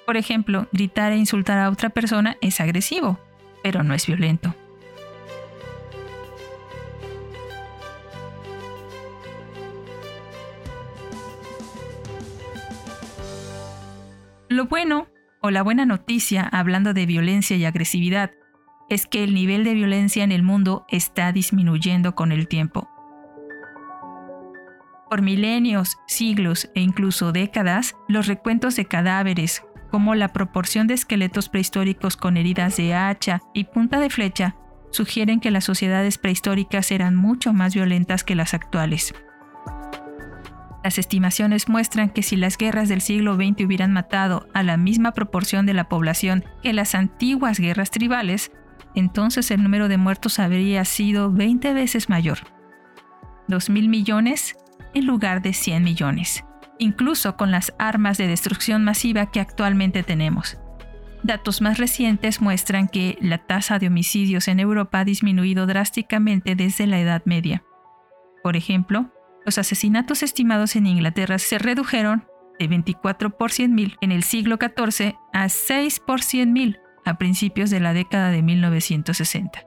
por 0.05 0.19
ejemplo, 0.19 0.69
gritar 0.73 1.13
e 1.13 1.17
insultar 1.17 1.57
a 1.59 1.71
otra 1.71 1.89
persona 1.89 2.37
es 2.43 2.61
agresivo, 2.61 3.19
pero 3.63 3.83
no 3.83 3.95
es 3.95 4.07
violento. 4.07 4.55
Lo 14.51 14.67
bueno, 14.67 15.07
o 15.41 15.51
la 15.51 15.63
buena 15.63 15.87
noticia 15.87 16.43
hablando 16.43 16.95
de 16.95 17.07
violencia 17.07 17.57
y 17.57 17.65
agresividad, 17.65 18.33
es 18.89 19.07
que 19.07 19.23
el 19.25 19.35
nivel 19.35 19.65
de 19.65 19.75
violencia 19.75 20.25
en 20.25 20.33
el 20.33 20.43
mundo 20.43 20.87
está 20.89 21.33
disminuyendo 21.33 22.15
con 22.15 22.33
el 22.33 22.49
tiempo. 22.49 22.89
Por 25.11 25.23
milenios, 25.23 25.97
siglos 26.07 26.71
e 26.75 26.81
incluso 26.81 27.33
décadas, 27.33 27.95
los 28.09 28.27
recuentos 28.27 28.77
de 28.77 28.85
cadáveres, 28.85 29.63
como 29.91 30.15
la 30.15 30.29
proporción 30.29 30.87
de 30.87 30.95
esqueletos 30.95 31.49
prehistóricos 31.49 32.17
con 32.17 32.37
heridas 32.37 32.77
de 32.77 32.95
hacha 32.95 33.41
y 33.55 33.65
punta 33.65 34.01
de 34.01 34.11
flecha 34.11 34.57
sugieren 34.91 35.41
que 35.41 35.51
las 35.51 35.65
sociedades 35.65 36.19
prehistóricas 36.19 36.91
eran 36.91 37.15
mucho 37.17 37.53
más 37.53 37.75
violentas 37.75 38.25
que 38.25 38.35
las 38.35 38.55
actuales. 38.55 39.15
Las 40.89 40.97
estimaciones 40.97 41.69
muestran 41.69 42.09
que 42.09 42.23
si 42.23 42.35
las 42.35 42.57
guerras 42.57 42.89
del 42.89 43.03
siglo 43.03 43.35
XX 43.35 43.67
hubieran 43.67 43.93
matado 43.93 44.49
a 44.55 44.63
la 44.63 44.79
misma 44.79 45.13
proporción 45.13 45.67
de 45.67 45.75
la 45.75 45.87
población 45.87 46.47
que 46.63 46.73
las 46.73 46.95
antiguas 46.95 47.61
guerras 47.61 47.91
tribales, 47.91 48.53
entonces 48.95 49.51
el 49.51 49.63
número 49.63 49.89
de 49.89 49.99
muertos 49.99 50.39
habría 50.39 50.87
sido 50.87 51.31
20 51.31 51.75
veces 51.75 52.09
mayor. 52.09 52.39
2.000 53.49 53.87
millones 53.87 54.57
en 54.95 55.05
lugar 55.05 55.43
de 55.43 55.53
100 55.53 55.85
millones 55.85 56.43
incluso 56.79 57.37
con 57.37 57.51
las 57.51 57.75
armas 57.79 58.17
de 58.17 58.27
destrucción 58.27 58.83
masiva 58.83 59.31
que 59.31 59.41
actualmente 59.41 60.03
tenemos. 60.03 60.57
Datos 61.23 61.61
más 61.61 61.77
recientes 61.77 62.41
muestran 62.41 62.89
que 62.89 63.19
la 63.21 63.37
tasa 63.37 63.79
de 63.79 63.89
homicidios 63.89 64.49
en 64.49 64.59
Europa 64.59 65.01
ha 65.01 65.05
disminuido 65.05 65.67
drásticamente 65.67 66.55
desde 66.55 66.87
la 66.87 66.99
Edad 66.99 67.23
Media. 67.27 67.63
Por 68.43 68.57
ejemplo, 68.57 69.11
los 69.49 69.57
asesinatos 69.57 70.23
estimados 70.23 70.77
en 70.77 70.87
Inglaterra 70.87 71.39
se 71.39 71.57
redujeron 71.57 72.27
de 72.59 72.69
24 72.69 73.31
por 73.39 73.51
100.000 73.51 73.97
en 74.03 74.13
el 74.13 74.23
siglo 74.23 74.59
XIV 74.61 75.15
a 75.33 75.49
6 75.49 76.01
por 76.01 76.21
100.000 76.21 76.79
a 77.07 77.17
principios 77.17 77.71
de 77.71 77.81
la 77.81 77.95
década 77.95 78.29
de 78.29 78.43
1960. 78.43 79.63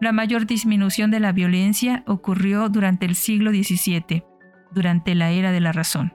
La 0.00 0.10
mayor 0.10 0.46
disminución 0.46 1.12
de 1.12 1.20
la 1.20 1.30
violencia 1.30 2.02
ocurrió 2.08 2.68
durante 2.68 3.06
el 3.06 3.14
siglo 3.14 3.52
XVII, 3.52 4.24
durante 4.72 5.14
la 5.14 5.30
era 5.30 5.52
de 5.52 5.60
la 5.60 5.70
razón, 5.70 6.14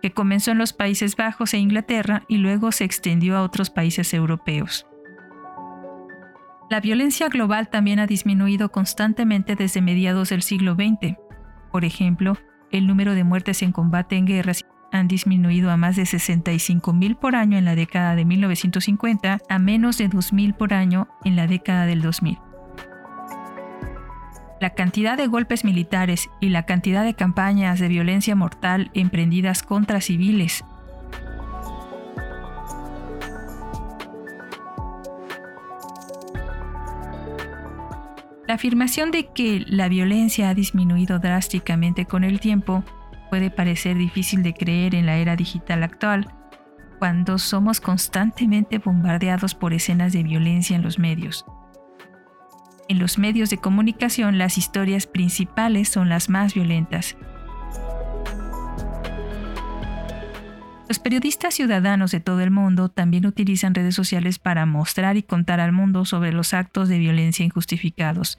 que 0.00 0.12
comenzó 0.12 0.52
en 0.52 0.58
los 0.58 0.72
Países 0.72 1.16
Bajos 1.16 1.52
e 1.52 1.58
Inglaterra 1.58 2.22
y 2.28 2.38
luego 2.38 2.72
se 2.72 2.84
extendió 2.84 3.36
a 3.36 3.42
otros 3.42 3.68
países 3.68 4.14
europeos. 4.14 4.86
La 6.70 6.80
violencia 6.80 7.28
global 7.28 7.68
también 7.68 7.98
ha 7.98 8.06
disminuido 8.06 8.72
constantemente 8.72 9.54
desde 9.54 9.82
mediados 9.82 10.30
del 10.30 10.40
siglo 10.40 10.76
XX. 10.76 11.25
Por 11.76 11.84
ejemplo, 11.84 12.38
el 12.72 12.86
número 12.86 13.14
de 13.14 13.22
muertes 13.22 13.60
en 13.60 13.70
combate 13.70 14.16
en 14.16 14.24
guerras 14.24 14.64
han 14.92 15.08
disminuido 15.08 15.70
a 15.70 15.76
más 15.76 15.94
de 15.94 16.04
65.000 16.04 17.18
por 17.18 17.36
año 17.36 17.58
en 17.58 17.66
la 17.66 17.74
década 17.74 18.16
de 18.16 18.24
1950 18.24 19.40
a 19.46 19.58
menos 19.58 19.98
de 19.98 20.08
2.000 20.08 20.56
por 20.56 20.72
año 20.72 21.06
en 21.26 21.36
la 21.36 21.46
década 21.46 21.84
del 21.84 22.00
2000 22.00 22.38
la 24.58 24.70
cantidad 24.70 25.18
de 25.18 25.26
golpes 25.26 25.66
militares 25.66 26.30
y 26.40 26.48
la 26.48 26.62
cantidad 26.62 27.04
de 27.04 27.12
campañas 27.12 27.78
de 27.78 27.88
violencia 27.88 28.34
mortal 28.34 28.90
emprendidas 28.94 29.62
contra 29.62 30.00
civiles. 30.00 30.64
La 38.46 38.54
afirmación 38.54 39.10
de 39.10 39.26
que 39.26 39.64
la 39.66 39.88
violencia 39.88 40.48
ha 40.48 40.54
disminuido 40.54 41.18
drásticamente 41.18 42.06
con 42.06 42.22
el 42.22 42.38
tiempo 42.38 42.84
puede 43.28 43.50
parecer 43.50 43.96
difícil 43.96 44.44
de 44.44 44.54
creer 44.54 44.94
en 44.94 45.04
la 45.04 45.16
era 45.16 45.34
digital 45.34 45.82
actual, 45.82 46.32
cuando 47.00 47.38
somos 47.38 47.80
constantemente 47.80 48.78
bombardeados 48.78 49.54
por 49.54 49.74
escenas 49.74 50.12
de 50.12 50.22
violencia 50.22 50.76
en 50.76 50.82
los 50.82 50.98
medios. 50.98 51.44
En 52.88 53.00
los 53.00 53.18
medios 53.18 53.50
de 53.50 53.58
comunicación 53.58 54.38
las 54.38 54.58
historias 54.58 55.08
principales 55.08 55.88
son 55.88 56.08
las 56.08 56.28
más 56.30 56.54
violentas. 56.54 57.16
Los 60.88 61.00
periodistas 61.00 61.54
ciudadanos 61.54 62.12
de 62.12 62.20
todo 62.20 62.40
el 62.42 62.52
mundo 62.52 62.88
también 62.88 63.26
utilizan 63.26 63.74
redes 63.74 63.96
sociales 63.96 64.38
para 64.38 64.66
mostrar 64.66 65.16
y 65.16 65.24
contar 65.24 65.58
al 65.58 65.72
mundo 65.72 66.04
sobre 66.04 66.32
los 66.32 66.54
actos 66.54 66.88
de 66.88 66.98
violencia 66.98 67.44
injustificados, 67.44 68.38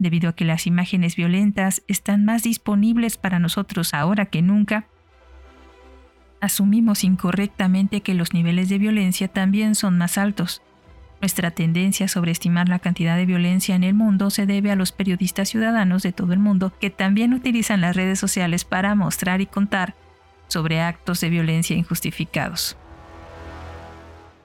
debido 0.00 0.28
a 0.28 0.34
que 0.34 0.44
las 0.44 0.66
imágenes 0.66 1.14
violentas 1.14 1.82
están 1.86 2.24
más 2.24 2.42
disponibles 2.42 3.16
para 3.16 3.38
nosotros 3.38 3.94
ahora 3.94 4.26
que 4.26 4.42
nunca. 4.42 4.88
Asumimos 6.40 7.04
incorrectamente 7.04 8.00
que 8.00 8.14
los 8.14 8.34
niveles 8.34 8.68
de 8.68 8.78
violencia 8.78 9.28
también 9.28 9.76
son 9.76 9.96
más 9.96 10.18
altos. 10.18 10.62
Nuestra 11.20 11.52
tendencia 11.52 12.06
a 12.06 12.08
sobreestimar 12.08 12.68
la 12.68 12.80
cantidad 12.80 13.16
de 13.16 13.24
violencia 13.24 13.76
en 13.76 13.84
el 13.84 13.94
mundo 13.94 14.30
se 14.30 14.46
debe 14.46 14.72
a 14.72 14.76
los 14.76 14.90
periodistas 14.90 15.48
ciudadanos 15.48 16.02
de 16.02 16.12
todo 16.12 16.32
el 16.32 16.40
mundo 16.40 16.72
que 16.80 16.90
también 16.90 17.32
utilizan 17.34 17.80
las 17.80 17.94
redes 17.94 18.18
sociales 18.18 18.64
para 18.64 18.96
mostrar 18.96 19.40
y 19.40 19.46
contar 19.46 19.94
sobre 20.54 20.80
actos 20.80 21.20
de 21.20 21.28
violencia 21.28 21.76
injustificados. 21.76 22.76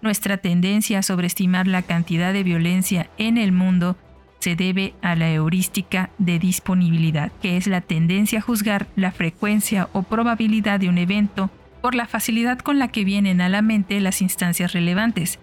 Nuestra 0.01 0.37
tendencia 0.37 0.99
a 0.99 1.03
sobreestimar 1.03 1.67
la 1.67 1.81
cantidad 1.81 2.33
de 2.33 2.43
violencia 2.43 3.09
en 3.17 3.37
el 3.37 3.53
mundo 3.53 3.95
se 4.39 4.57
debe 4.57 4.93
a 5.01 5.15
la 5.15 5.29
heurística 5.29 6.09
de 6.17 6.39
disponibilidad, 6.39 7.31
que 7.41 7.55
es 7.55 7.67
la 7.67 7.81
tendencia 7.81 8.39
a 8.39 8.41
juzgar 8.41 8.87
la 8.95 9.11
frecuencia 9.11 9.87
o 9.93 10.03
probabilidad 10.03 10.79
de 10.79 10.89
un 10.89 10.97
evento 10.97 11.49
por 11.81 11.95
la 11.95 12.07
facilidad 12.07 12.59
con 12.59 12.79
la 12.79 12.89
que 12.89 13.05
vienen 13.05 13.39
a 13.39 13.49
la 13.49 13.61
mente 13.61 13.99
las 14.01 14.21
instancias 14.21 14.73
relevantes, 14.73 15.39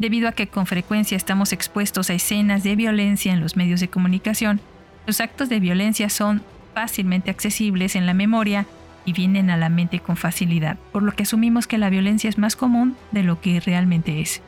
Debido 0.00 0.28
a 0.28 0.32
que 0.32 0.48
con 0.48 0.64
frecuencia 0.64 1.14
estamos 1.14 1.52
expuestos 1.52 2.08
a 2.08 2.14
escenas 2.14 2.62
de 2.62 2.74
violencia 2.74 3.34
en 3.34 3.40
los 3.40 3.54
medios 3.54 3.80
de 3.80 3.88
comunicación, 3.88 4.58
los 5.06 5.20
actos 5.20 5.50
de 5.50 5.60
violencia 5.60 6.08
son 6.08 6.42
fácilmente 6.72 7.30
accesibles 7.30 7.94
en 7.96 8.06
la 8.06 8.14
memoria 8.14 8.64
y 9.04 9.12
vienen 9.12 9.50
a 9.50 9.56
la 9.56 9.68
mente 9.68 10.00
con 10.00 10.16
facilidad, 10.16 10.78
por 10.92 11.02
lo 11.02 11.12
que 11.12 11.22
asumimos 11.22 11.66
que 11.66 11.78
la 11.78 11.90
violencia 11.90 12.28
es 12.28 12.38
más 12.38 12.56
común 12.56 12.96
de 13.12 13.22
lo 13.22 13.40
que 13.40 13.60
realmente 13.60 14.20
es. 14.20 14.42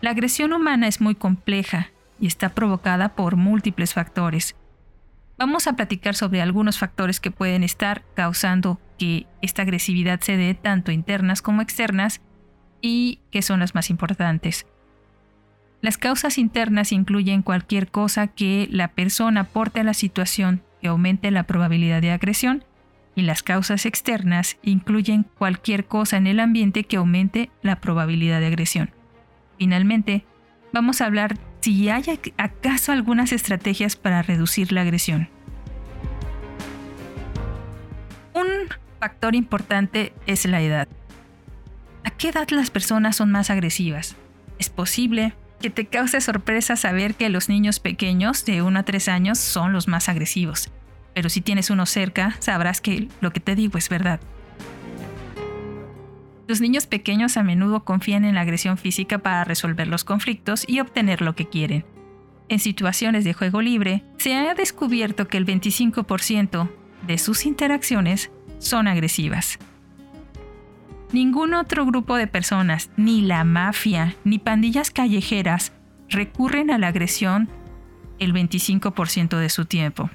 La 0.00 0.10
agresión 0.10 0.52
humana 0.52 0.86
es 0.86 1.00
muy 1.00 1.14
compleja 1.14 1.90
y 2.20 2.26
está 2.26 2.50
provocada 2.50 3.10
por 3.16 3.36
múltiples 3.36 3.94
factores. 3.94 4.54
Vamos 5.38 5.66
a 5.66 5.74
platicar 5.74 6.14
sobre 6.14 6.40
algunos 6.40 6.78
factores 6.78 7.20
que 7.20 7.30
pueden 7.30 7.62
estar 7.62 8.02
causando 8.14 8.80
que 8.98 9.26
esta 9.42 9.62
agresividad 9.62 10.20
se 10.20 10.36
dé 10.36 10.54
tanto 10.54 10.92
internas 10.92 11.42
como 11.42 11.60
externas 11.60 12.20
y 12.80 13.20
que 13.30 13.42
son 13.42 13.60
las 13.60 13.74
más 13.74 13.90
importantes. 13.90 14.66
Las 15.82 15.98
causas 15.98 16.38
internas 16.38 16.92
incluyen 16.92 17.42
cualquier 17.42 17.88
cosa 17.88 18.28
que 18.28 18.66
la 18.70 18.88
persona 18.88 19.42
aporte 19.42 19.80
a 19.80 19.84
la 19.84 19.94
situación 19.94 20.62
aumente 20.86 21.30
la 21.30 21.44
probabilidad 21.44 22.02
de 22.02 22.10
agresión 22.10 22.64
y 23.14 23.22
las 23.22 23.42
causas 23.42 23.86
externas 23.86 24.58
incluyen 24.62 25.24
cualquier 25.38 25.86
cosa 25.86 26.18
en 26.18 26.26
el 26.26 26.38
ambiente 26.38 26.84
que 26.84 26.96
aumente 26.96 27.50
la 27.62 27.80
probabilidad 27.80 28.40
de 28.40 28.46
agresión. 28.46 28.90
Finalmente, 29.58 30.24
vamos 30.72 31.00
a 31.00 31.06
hablar 31.06 31.36
si 31.60 31.88
hay 31.88 32.04
acaso 32.36 32.92
algunas 32.92 33.32
estrategias 33.32 33.96
para 33.96 34.22
reducir 34.22 34.70
la 34.70 34.82
agresión. 34.82 35.28
Un 38.34 38.68
factor 39.00 39.34
importante 39.34 40.12
es 40.26 40.44
la 40.44 40.60
edad. 40.60 40.86
¿A 42.04 42.10
qué 42.10 42.28
edad 42.28 42.48
las 42.50 42.70
personas 42.70 43.16
son 43.16 43.32
más 43.32 43.50
agresivas? 43.50 44.14
Es 44.58 44.68
posible 44.68 45.34
que 45.60 45.70
te 45.70 45.86
cause 45.86 46.20
sorpresa 46.20 46.76
saber 46.76 47.14
que 47.14 47.28
los 47.28 47.48
niños 47.48 47.80
pequeños 47.80 48.44
de 48.44 48.62
1 48.62 48.78
a 48.78 48.82
3 48.82 49.08
años 49.08 49.38
son 49.38 49.72
los 49.72 49.88
más 49.88 50.08
agresivos. 50.08 50.70
Pero 51.14 51.28
si 51.30 51.40
tienes 51.40 51.70
uno 51.70 51.86
cerca, 51.86 52.36
sabrás 52.40 52.80
que 52.80 53.08
lo 53.20 53.32
que 53.32 53.40
te 53.40 53.54
digo 53.54 53.78
es 53.78 53.88
verdad. 53.88 54.20
Los 56.46 56.60
niños 56.60 56.86
pequeños 56.86 57.36
a 57.36 57.42
menudo 57.42 57.84
confían 57.84 58.24
en 58.24 58.34
la 58.34 58.42
agresión 58.42 58.78
física 58.78 59.18
para 59.18 59.42
resolver 59.44 59.88
los 59.88 60.04
conflictos 60.04 60.64
y 60.68 60.80
obtener 60.80 61.20
lo 61.20 61.34
que 61.34 61.48
quieren. 61.48 61.84
En 62.48 62.60
situaciones 62.60 63.24
de 63.24 63.32
juego 63.32 63.60
libre, 63.60 64.04
se 64.18 64.34
ha 64.34 64.54
descubierto 64.54 65.26
que 65.26 65.38
el 65.38 65.46
25% 65.46 66.70
de 67.06 67.18
sus 67.18 67.46
interacciones 67.46 68.30
son 68.58 68.86
agresivas. 68.86 69.58
Ningún 71.16 71.54
otro 71.54 71.86
grupo 71.86 72.16
de 72.16 72.26
personas, 72.26 72.90
ni 72.98 73.22
la 73.22 73.42
mafia, 73.42 74.14
ni 74.24 74.38
pandillas 74.38 74.90
callejeras, 74.90 75.72
recurren 76.10 76.70
a 76.70 76.76
la 76.76 76.88
agresión 76.88 77.48
el 78.18 78.34
25% 78.34 79.38
de 79.38 79.48
su 79.48 79.64
tiempo. 79.64 80.10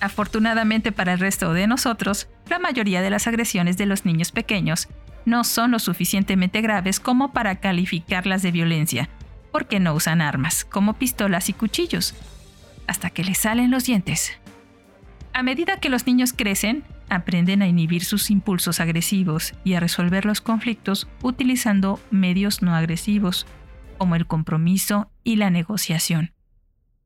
Afortunadamente 0.00 0.92
para 0.92 1.14
el 1.14 1.18
resto 1.18 1.52
de 1.52 1.66
nosotros, 1.66 2.28
la 2.48 2.60
mayoría 2.60 3.02
de 3.02 3.10
las 3.10 3.26
agresiones 3.26 3.76
de 3.76 3.86
los 3.86 4.04
niños 4.04 4.30
pequeños 4.30 4.86
no 5.24 5.42
son 5.42 5.72
lo 5.72 5.80
suficientemente 5.80 6.60
graves 6.60 7.00
como 7.00 7.32
para 7.32 7.56
calificarlas 7.56 8.42
de 8.42 8.52
violencia, 8.52 9.08
porque 9.50 9.80
no 9.80 9.94
usan 9.94 10.20
armas, 10.20 10.64
como 10.64 10.94
pistolas 10.94 11.48
y 11.48 11.54
cuchillos, 11.54 12.14
hasta 12.86 13.10
que 13.10 13.24
les 13.24 13.38
salen 13.38 13.72
los 13.72 13.82
dientes. 13.82 14.38
A 15.32 15.42
medida 15.42 15.78
que 15.78 15.88
los 15.88 16.06
niños 16.06 16.32
crecen, 16.32 16.84
aprenden 17.12 17.60
a 17.60 17.68
inhibir 17.68 18.04
sus 18.04 18.30
impulsos 18.30 18.80
agresivos 18.80 19.52
y 19.64 19.74
a 19.74 19.80
resolver 19.80 20.24
los 20.24 20.40
conflictos 20.40 21.08
utilizando 21.22 22.00
medios 22.10 22.62
no 22.62 22.74
agresivos, 22.74 23.46
como 23.98 24.16
el 24.16 24.26
compromiso 24.26 25.10
y 25.22 25.36
la 25.36 25.50
negociación. 25.50 26.32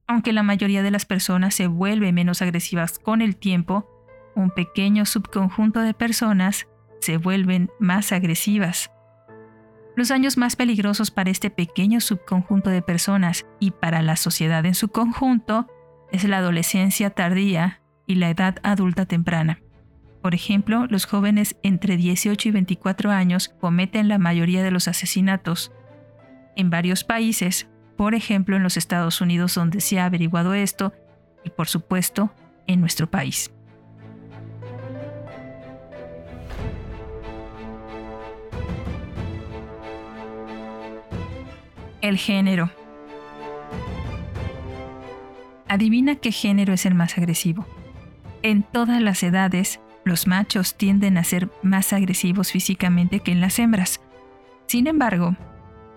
Aunque 0.06 0.32
la 0.32 0.44
mayoría 0.44 0.84
de 0.84 0.92
las 0.92 1.06
personas 1.06 1.54
se 1.54 1.66
vuelve 1.66 2.12
menos 2.12 2.40
agresivas 2.40 3.00
con 3.00 3.20
el 3.20 3.36
tiempo, 3.36 3.90
un 4.36 4.50
pequeño 4.50 5.06
subconjunto 5.06 5.80
de 5.80 5.92
personas 5.92 6.68
se 7.00 7.16
vuelven 7.16 7.70
más 7.80 8.12
agresivas. 8.12 8.92
Los 9.96 10.12
años 10.12 10.36
más 10.36 10.54
peligrosos 10.54 11.10
para 11.10 11.30
este 11.30 11.50
pequeño 11.50 12.00
subconjunto 12.00 12.70
de 12.70 12.82
personas 12.82 13.44
y 13.58 13.72
para 13.72 14.02
la 14.02 14.14
sociedad 14.14 14.64
en 14.66 14.75
su 14.75 14.88
conjunto 14.88 15.66
es 16.12 16.22
la 16.25 16.38
adolescencia 16.38 17.10
tardía 17.10 17.82
y 18.06 18.16
la 18.16 18.30
edad 18.30 18.58
adulta 18.62 19.06
temprana. 19.06 19.58
Por 20.26 20.35
ejemplo, 20.35 20.88
los 20.88 21.06
jóvenes 21.06 21.54
entre 21.62 21.97
18 21.97 22.49
y 22.49 22.50
24 22.50 23.12
años 23.12 23.49
cometen 23.61 24.09
la 24.09 24.18
mayoría 24.18 24.64
de 24.64 24.73
los 24.73 24.88
asesinatos. 24.88 25.71
En 26.56 26.68
varios 26.68 27.04
países, 27.04 27.68
por 27.97 28.12
ejemplo 28.12 28.56
en 28.56 28.64
los 28.64 28.76
Estados 28.76 29.21
Unidos 29.21 29.54
donde 29.54 29.80
se 29.80 30.00
ha 30.00 30.04
averiguado 30.04 30.52
esto 30.54 30.92
y 31.45 31.50
por 31.50 31.68
supuesto 31.68 32.35
en 32.66 32.80
nuestro 32.80 33.09
país. 33.09 33.52
El 42.00 42.18
género. 42.18 42.73
Adivina 45.68 46.16
qué 46.16 46.33
género 46.33 46.73
es 46.73 46.85
el 46.85 46.97
más 46.97 47.16
agresivo. 47.16 47.64
En 48.42 48.64
todas 48.64 49.00
las 49.00 49.23
edades, 49.23 49.80
los 50.06 50.28
machos 50.28 50.76
tienden 50.76 51.18
a 51.18 51.25
ser 51.25 51.50
más 51.62 51.92
agresivos 51.92 52.52
físicamente 52.52 53.20
que 53.20 53.32
en 53.32 53.40
las 53.40 53.58
hembras. 53.58 54.00
Sin 54.66 54.86
embargo, 54.86 55.36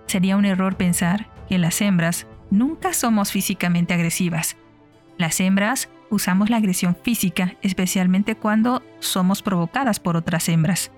sería 0.07 0.35
un 0.35 0.45
error 0.45 0.75
pensar 0.75 1.29
que 1.47 1.59
las 1.59 1.79
hembras 1.79 2.25
nunca 2.49 2.93
somos 2.93 3.31
físicamente 3.31 3.93
agresivas. 3.93 4.57
Las 5.17 5.39
hembras 5.39 5.89
usamos 6.09 6.49
la 6.49 6.57
agresión 6.57 6.97
física 7.03 7.55
especialmente 7.61 8.35
cuando 8.35 8.81
somos 8.99 9.43
provocadas 9.43 9.99
por 9.99 10.17
otras 10.17 10.49
hembras, 10.49 10.91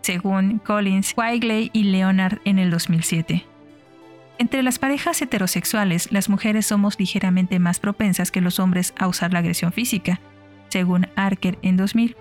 según 0.00 0.58
Collins, 0.58 1.12
Quigley 1.12 1.70
y 1.74 1.84
Leonard 1.84 2.38
en 2.46 2.58
el 2.58 2.70
2007. 2.70 3.44
Entre 4.38 4.62
las 4.62 4.78
parejas 4.78 5.20
heterosexuales, 5.20 6.10
las 6.12 6.30
mujeres 6.30 6.64
somos 6.64 6.98
ligeramente 6.98 7.58
más 7.58 7.78
propensas 7.78 8.30
que 8.30 8.40
los 8.40 8.58
hombres 8.58 8.94
a 8.96 9.06
usar 9.06 9.34
la 9.34 9.40
agresión 9.40 9.72
física, 9.72 10.20
según 10.70 11.08
Archer 11.14 11.58
en 11.60 11.76
2000. 11.76 12.16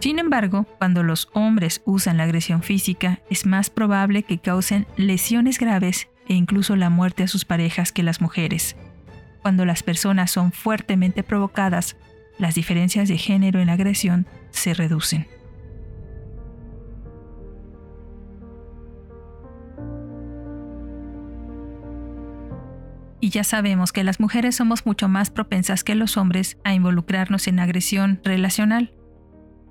Sin 0.00 0.18
embargo, 0.18 0.66
cuando 0.78 1.02
los 1.02 1.28
hombres 1.34 1.82
usan 1.84 2.16
la 2.16 2.22
agresión 2.22 2.62
física, 2.62 3.20
es 3.28 3.44
más 3.44 3.68
probable 3.68 4.22
que 4.22 4.38
causen 4.38 4.86
lesiones 4.96 5.58
graves 5.58 6.08
e 6.26 6.32
incluso 6.34 6.74
la 6.74 6.88
muerte 6.88 7.22
a 7.22 7.28
sus 7.28 7.44
parejas 7.44 7.92
que 7.92 8.02
las 8.02 8.22
mujeres. 8.22 8.76
Cuando 9.42 9.66
las 9.66 9.82
personas 9.82 10.30
son 10.30 10.52
fuertemente 10.52 11.22
provocadas, 11.22 11.96
las 12.38 12.54
diferencias 12.54 13.08
de 13.08 13.18
género 13.18 13.60
en 13.60 13.66
la 13.66 13.74
agresión 13.74 14.26
se 14.48 14.72
reducen. 14.72 15.28
Y 23.20 23.28
ya 23.28 23.44
sabemos 23.44 23.92
que 23.92 24.02
las 24.02 24.18
mujeres 24.18 24.56
somos 24.56 24.86
mucho 24.86 25.08
más 25.08 25.28
propensas 25.28 25.84
que 25.84 25.94
los 25.94 26.16
hombres 26.16 26.56
a 26.64 26.72
involucrarnos 26.72 27.46
en 27.48 27.60
agresión 27.60 28.18
relacional 28.24 28.94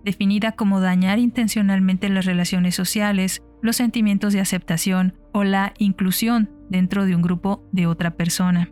definida 0.04 0.54
como 0.54 0.80
dañar 0.80 1.20
intencionalmente 1.20 2.10
las 2.10 2.26
relaciones 2.26 2.76
sociales, 2.76 3.42
los 3.62 3.76
sentimientos 3.76 4.34
de 4.34 4.40
aceptación 4.40 5.18
o 5.34 5.44
la 5.44 5.74
inclusión 5.78 6.50
dentro 6.70 7.06
de 7.06 7.16
un 7.16 7.22
grupo 7.22 7.68
de 7.72 7.88
otra 7.88 8.16
persona. 8.16 8.72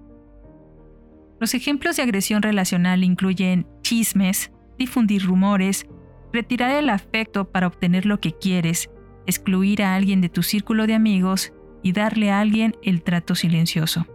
Los 1.40 1.54
ejemplos 1.54 1.98
de 1.98 2.04
agresión 2.04 2.42
relacional 2.42 3.04
incluyen 3.04 3.68
chismes, 3.82 4.52
difundir 4.78 5.24
rumores, 5.26 5.86
retirar 6.34 6.72
el 6.72 6.90
afecto 6.90 7.52
para 7.52 7.68
obtener 7.68 8.06
lo 8.06 8.20
que 8.20 8.34
quieres, 8.34 8.90
excluir 9.26 9.84
a 9.84 9.96
alguien 9.96 10.22
de 10.22 10.30
tu 10.30 10.42
círculo 10.42 10.88
de 10.88 10.96
amigos 10.96 11.54
y 11.84 11.92
darle 11.92 12.32
a 12.32 12.40
alguien 12.40 12.76
el 12.82 13.04
trato 13.04 13.36
silencioso. 13.36 14.08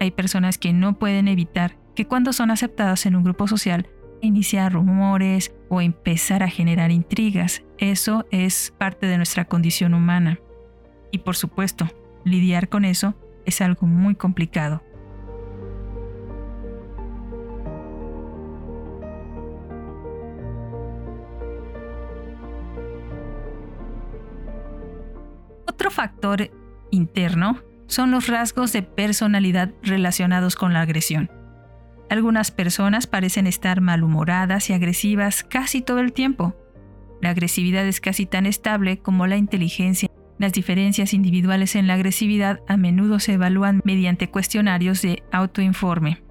Hay 0.00 0.10
personas 0.10 0.58
que 0.58 0.72
no 0.72 0.98
pueden 0.98 1.28
evitar 1.28 1.78
que 1.94 2.06
cuando 2.06 2.32
son 2.32 2.50
aceptadas 2.50 3.06
en 3.06 3.16
un 3.16 3.24
grupo 3.24 3.46
social 3.48 3.88
iniciar 4.20 4.72
rumores 4.72 5.54
o 5.68 5.80
empezar 5.80 6.42
a 6.42 6.48
generar 6.48 6.90
intrigas. 6.90 7.62
Eso 7.78 8.26
es 8.30 8.74
parte 8.78 9.06
de 9.06 9.16
nuestra 9.16 9.44
condición 9.44 9.94
humana. 9.94 10.40
Y 11.10 11.18
por 11.18 11.36
supuesto, 11.36 11.88
lidiar 12.24 12.68
con 12.68 12.84
eso 12.84 13.14
es 13.44 13.60
algo 13.60 13.86
muy 13.86 14.14
complicado. 14.14 14.82
Otro 25.68 25.90
factor 25.90 26.50
interno 26.90 27.62
son 27.86 28.10
los 28.10 28.26
rasgos 28.26 28.72
de 28.72 28.82
personalidad 28.82 29.72
relacionados 29.82 30.56
con 30.56 30.72
la 30.72 30.80
agresión. 30.80 31.30
Algunas 32.08 32.50
personas 32.50 33.06
parecen 33.06 33.46
estar 33.46 33.80
malhumoradas 33.80 34.70
y 34.70 34.72
agresivas 34.72 35.42
casi 35.42 35.82
todo 35.82 35.98
el 35.98 36.12
tiempo. 36.12 36.54
La 37.20 37.30
agresividad 37.30 37.86
es 37.86 38.00
casi 38.00 38.26
tan 38.26 38.46
estable 38.46 38.98
como 38.98 39.26
la 39.26 39.36
inteligencia. 39.36 40.08
Las 40.38 40.52
diferencias 40.52 41.14
individuales 41.14 41.74
en 41.74 41.86
la 41.86 41.94
agresividad 41.94 42.60
a 42.68 42.76
menudo 42.76 43.18
se 43.18 43.34
evalúan 43.34 43.80
mediante 43.84 44.28
cuestionarios 44.28 45.02
de 45.02 45.22
autoinforme. 45.32 46.22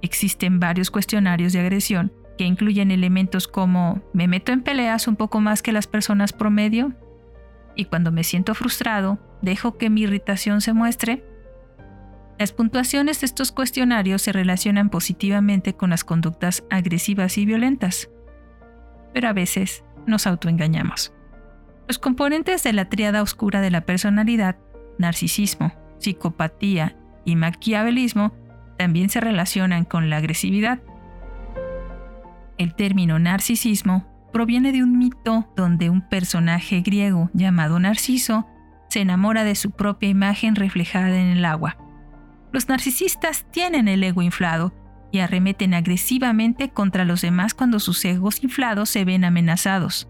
Existen 0.00 0.60
varios 0.60 0.90
cuestionarios 0.90 1.52
de 1.52 1.60
agresión 1.60 2.12
que 2.38 2.44
incluyen 2.44 2.92
elementos 2.92 3.48
como 3.48 4.00
me 4.14 4.28
meto 4.28 4.52
en 4.52 4.62
peleas 4.62 5.08
un 5.08 5.16
poco 5.16 5.40
más 5.40 5.60
que 5.60 5.72
las 5.72 5.88
personas 5.88 6.32
promedio 6.32 6.94
y 7.78 7.84
cuando 7.84 8.10
me 8.10 8.24
siento 8.24 8.54
frustrado, 8.54 9.18
dejo 9.40 9.78
que 9.78 9.88
mi 9.88 10.02
irritación 10.02 10.60
se 10.60 10.72
muestre 10.72 11.24
las 12.38 12.52
puntuaciones 12.52 13.20
de 13.20 13.26
estos 13.26 13.50
cuestionarios 13.50 14.22
se 14.22 14.32
relacionan 14.32 14.90
positivamente 14.90 15.74
con 15.74 15.90
las 15.90 16.04
conductas 16.04 16.62
agresivas 16.70 17.36
y 17.36 17.44
violentas, 17.44 18.10
pero 19.12 19.28
a 19.28 19.32
veces 19.32 19.82
nos 20.06 20.26
autoengañamos. 20.26 21.12
Los 21.88 21.98
componentes 21.98 22.62
de 22.62 22.72
la 22.72 22.88
tríada 22.88 23.22
oscura 23.22 23.60
de 23.60 23.72
la 23.72 23.80
personalidad, 23.80 24.56
narcisismo, 24.98 25.72
psicopatía 25.98 26.96
y 27.24 27.34
maquiavelismo, 27.34 28.32
también 28.76 29.10
se 29.10 29.20
relacionan 29.20 29.84
con 29.84 30.08
la 30.08 30.18
agresividad. 30.18 30.78
El 32.56 32.74
término 32.74 33.18
narcisismo 33.18 34.06
proviene 34.32 34.70
de 34.70 34.84
un 34.84 34.96
mito 34.96 35.52
donde 35.56 35.90
un 35.90 36.08
personaje 36.08 36.82
griego 36.82 37.30
llamado 37.32 37.80
Narciso 37.80 38.46
se 38.88 39.00
enamora 39.00 39.42
de 39.42 39.56
su 39.56 39.72
propia 39.72 40.08
imagen 40.08 40.54
reflejada 40.54 41.18
en 41.18 41.36
el 41.36 41.44
agua 41.44 41.78
los 42.52 42.68
narcisistas 42.68 43.46
tienen 43.50 43.88
el 43.88 44.02
ego 44.02 44.22
inflado 44.22 44.72
y 45.10 45.20
arremeten 45.20 45.74
agresivamente 45.74 46.70
contra 46.70 47.04
los 47.04 47.20
demás 47.20 47.54
cuando 47.54 47.80
sus 47.80 48.04
egos 48.04 48.42
inflados 48.42 48.90
se 48.90 49.04
ven 49.04 49.24
amenazados. 49.24 50.08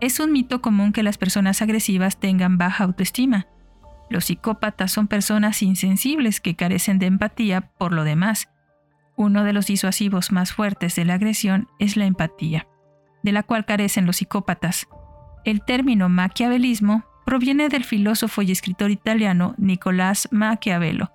Es 0.00 0.18
un 0.18 0.32
mito 0.32 0.60
común 0.60 0.92
que 0.92 1.02
las 1.02 1.18
personas 1.18 1.62
agresivas 1.62 2.18
tengan 2.18 2.58
baja 2.58 2.84
autoestima. 2.84 3.46
Los 4.10 4.26
psicópatas 4.26 4.90
son 4.90 5.06
personas 5.06 5.62
insensibles 5.62 6.40
que 6.40 6.56
carecen 6.56 6.98
de 6.98 7.06
empatía 7.06 7.72
por 7.78 7.92
lo 7.92 8.04
demás. 8.04 8.48
Uno 9.16 9.44
de 9.44 9.52
los 9.52 9.66
disuasivos 9.66 10.32
más 10.32 10.52
fuertes 10.52 10.96
de 10.96 11.04
la 11.04 11.14
agresión 11.14 11.68
es 11.78 11.96
la 11.96 12.06
empatía, 12.06 12.66
de 13.22 13.32
la 13.32 13.42
cual 13.42 13.64
carecen 13.64 14.06
los 14.06 14.16
psicópatas. 14.16 14.88
El 15.44 15.64
término 15.64 16.08
maquiavelismo 16.08 17.04
proviene 17.24 17.68
del 17.68 17.84
filósofo 17.84 18.42
y 18.42 18.50
escritor 18.50 18.90
italiano 18.90 19.54
Nicolás 19.56 20.28
Maquiavelo, 20.32 21.12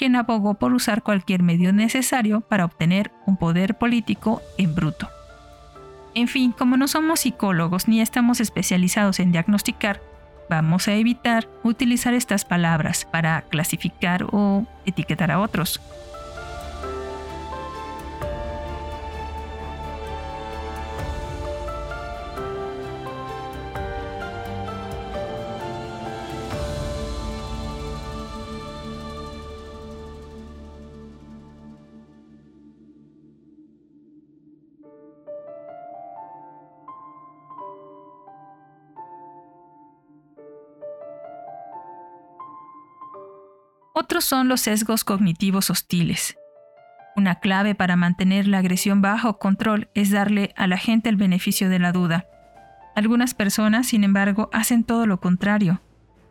quien 0.00 0.16
abogó 0.16 0.54
por 0.54 0.72
usar 0.72 1.02
cualquier 1.02 1.42
medio 1.42 1.74
necesario 1.74 2.40
para 2.40 2.64
obtener 2.64 3.12
un 3.26 3.36
poder 3.36 3.76
político 3.76 4.40
en 4.56 4.74
bruto. 4.74 5.10
En 6.14 6.26
fin, 6.26 6.52
como 6.52 6.78
no 6.78 6.88
somos 6.88 7.20
psicólogos 7.20 7.86
ni 7.86 8.00
estamos 8.00 8.40
especializados 8.40 9.20
en 9.20 9.30
diagnosticar, 9.30 10.00
vamos 10.48 10.88
a 10.88 10.94
evitar 10.94 11.50
utilizar 11.64 12.14
estas 12.14 12.46
palabras 12.46 13.04
para 13.04 13.42
clasificar 13.42 14.24
o 14.32 14.64
etiquetar 14.86 15.30
a 15.30 15.38
otros. 15.38 15.82
Otros 44.00 44.24
son 44.24 44.48
los 44.48 44.62
sesgos 44.62 45.04
cognitivos 45.04 45.68
hostiles. 45.68 46.38
Una 47.16 47.34
clave 47.34 47.74
para 47.74 47.96
mantener 47.96 48.48
la 48.48 48.56
agresión 48.56 49.02
bajo 49.02 49.38
control 49.38 49.90
es 49.94 50.10
darle 50.10 50.54
a 50.56 50.66
la 50.66 50.78
gente 50.78 51.10
el 51.10 51.16
beneficio 51.16 51.68
de 51.68 51.78
la 51.78 51.92
duda. 51.92 52.24
Algunas 52.96 53.34
personas, 53.34 53.88
sin 53.88 54.02
embargo, 54.02 54.48
hacen 54.54 54.84
todo 54.84 55.04
lo 55.04 55.20
contrario. 55.20 55.82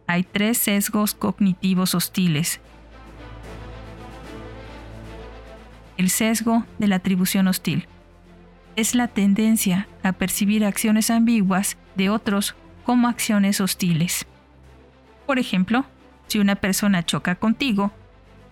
Hay 0.08 0.24
tres 0.24 0.58
sesgos 0.58 1.14
cognitivos 1.14 1.94
hostiles. 1.94 2.60
El 5.98 6.10
sesgo 6.10 6.66
de 6.80 6.88
la 6.88 6.96
atribución 6.96 7.48
hostil 7.48 7.88
es 8.78 8.96
la 8.96 9.08
tendencia 9.08 9.88
a 10.02 10.14
percibir 10.14 10.66
acciones 10.66 11.12
ambiguas 11.12 11.78
de 11.94 12.10
otros 12.10 12.56
como 12.84 13.08
acciones 13.08 13.62
hostiles. 13.62 14.26
Por 15.28 15.38
ejemplo, 15.38 15.86
si 16.30 16.40
una 16.40 16.56
persona 16.56 17.06
choca 17.06 17.36
contigo, 17.36 17.92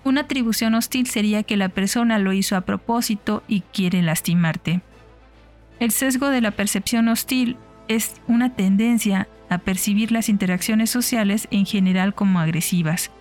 una 0.04 0.22
atribución 0.22 0.74
hostil 0.74 1.08
sería 1.08 1.44
que 1.44 1.58
la 1.58 1.70
persona 1.70 2.20
lo 2.20 2.34
hizo 2.34 2.56
a 2.56 2.62
propósito 2.62 3.44
y 3.48 3.62
quiere 3.62 4.02
lastimarte. 4.02 4.82
El 5.80 5.92
sesgo 5.92 6.30
de 6.30 6.42
la 6.42 6.52
percepción 6.52 7.08
hostil 7.08 7.56
es 7.88 8.20
una 8.28 8.54
tendencia 8.54 9.28
a 9.50 9.60
percibir 9.60 10.12
las 10.12 10.28
interacciones 10.28 10.90
sociales 10.90 11.48
en 11.52 11.66
general 11.66 12.14
como 12.14 12.40
agresivas. 12.40 13.12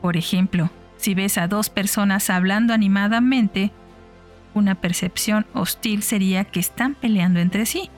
Por 0.00 0.16
ejemplo, 0.16 0.70
si 0.96 1.14
ves 1.14 1.38
a 1.38 1.48
dos 1.48 1.70
personas 1.70 2.30
hablando 2.30 2.72
animadamente, 2.72 3.70
una 4.54 4.74
percepción 4.74 5.46
hostil 5.54 6.02
sería 6.02 6.44
que 6.44 6.60
están 6.60 6.94
peleando 6.94 7.40
entre 7.40 7.66
sí. 7.66 7.90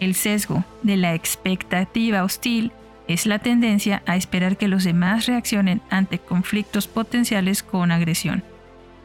El 0.00 0.14
sesgo 0.14 0.64
de 0.82 0.96
la 0.96 1.14
expectativa 1.14 2.24
hostil 2.24 2.72
es 3.06 3.26
la 3.26 3.38
tendencia 3.38 4.02
a 4.06 4.16
esperar 4.16 4.56
que 4.56 4.68
los 4.68 4.84
demás 4.84 5.26
reaccionen 5.26 5.82
ante 5.90 6.18
conflictos 6.18 6.88
potenciales 6.88 7.62
con 7.62 7.92
agresión. 7.92 8.42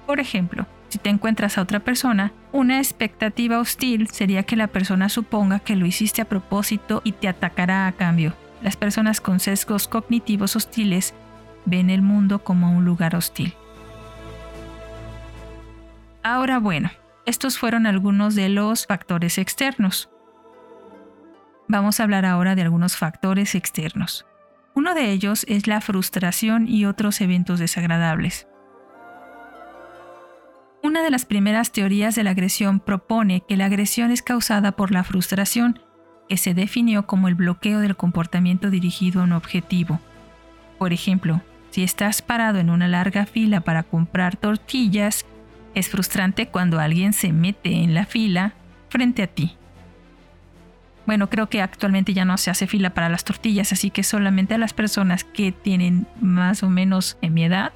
Por 0.05 0.19
ejemplo, 0.19 0.65
si 0.89 0.97
te 0.97 1.09
encuentras 1.09 1.57
a 1.57 1.61
otra 1.61 1.81
persona, 1.81 2.31
una 2.51 2.79
expectativa 2.79 3.59
hostil 3.59 4.09
sería 4.09 4.43
que 4.43 4.55
la 4.55 4.67
persona 4.67 5.09
suponga 5.09 5.59
que 5.59 5.75
lo 5.75 5.85
hiciste 5.85 6.21
a 6.21 6.25
propósito 6.25 7.01
y 7.03 7.11
te 7.11 7.27
atacará 7.27 7.85
a 7.85 7.91
cambio. 7.91 8.33
Las 8.63 8.75
personas 8.75 9.21
con 9.21 9.39
sesgos 9.39 9.87
cognitivos 9.87 10.55
hostiles 10.55 11.13
ven 11.65 11.89
el 11.89 12.01
mundo 12.01 12.39
como 12.43 12.71
un 12.71 12.85
lugar 12.85 13.15
hostil. 13.15 13.53
Ahora 16.23 16.59
bueno, 16.59 16.89
estos 17.25 17.59
fueron 17.59 17.85
algunos 17.85 18.33
de 18.33 18.49
los 18.49 18.87
factores 18.87 19.37
externos. 19.37 20.09
Vamos 21.71 21.99
a 21.99 22.03
hablar 22.03 22.25
ahora 22.25 22.55
de 22.55 22.63
algunos 22.63 22.97
factores 22.97 23.53
externos. 23.53 24.25
Uno 24.73 24.95
de 24.95 25.11
ellos 25.11 25.45
es 25.47 25.67
la 25.67 25.81
frustración 25.81 26.67
y 26.67 26.87
otros 26.87 27.21
eventos 27.21 27.59
desagradables. 27.59 28.47
Una 30.81 31.03
de 31.03 31.11
las 31.11 31.25
primeras 31.25 31.71
teorías 31.71 32.15
de 32.15 32.23
la 32.23 32.31
agresión 32.31 32.79
propone 32.79 33.43
que 33.47 33.55
la 33.55 33.65
agresión 33.65 34.09
es 34.09 34.23
causada 34.23 34.71
por 34.71 34.89
la 34.89 35.03
frustración, 35.03 35.79
que 36.27 36.37
se 36.37 36.55
definió 36.55 37.05
como 37.05 37.27
el 37.27 37.35
bloqueo 37.35 37.81
del 37.81 37.95
comportamiento 37.95 38.71
dirigido 38.71 39.21
a 39.21 39.25
un 39.25 39.33
objetivo. 39.33 39.99
Por 40.79 40.91
ejemplo, 40.91 41.43
si 41.69 41.83
estás 41.83 42.23
parado 42.23 42.57
en 42.57 42.71
una 42.71 42.87
larga 42.87 43.27
fila 43.27 43.61
para 43.61 43.83
comprar 43.83 44.37
tortillas, 44.37 45.23
es 45.75 45.87
frustrante 45.87 46.47
cuando 46.47 46.79
alguien 46.79 47.13
se 47.13 47.31
mete 47.31 47.83
en 47.83 47.93
la 47.93 48.07
fila 48.07 48.55
frente 48.89 49.21
a 49.21 49.27
ti. 49.27 49.58
Bueno, 51.09 51.27
creo 51.27 51.49
que 51.49 51.63
actualmente 51.63 52.13
ya 52.13 52.23
no 52.23 52.37
se 52.37 52.51
hace 52.51 52.67
fila 52.67 52.91
para 52.91 53.09
las 53.09 53.23
tortillas, 53.23 53.73
así 53.73 53.89
que 53.89 54.03
solamente 54.03 54.53
a 54.53 54.59
las 54.59 54.73
personas 54.73 55.23
que 55.23 55.51
tienen 55.51 56.05
más 56.21 56.61
o 56.61 56.69
menos 56.69 57.17
en 57.23 57.33
mi 57.33 57.43
edad 57.43 57.71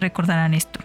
recordarán 0.00 0.54
esto. 0.54 0.80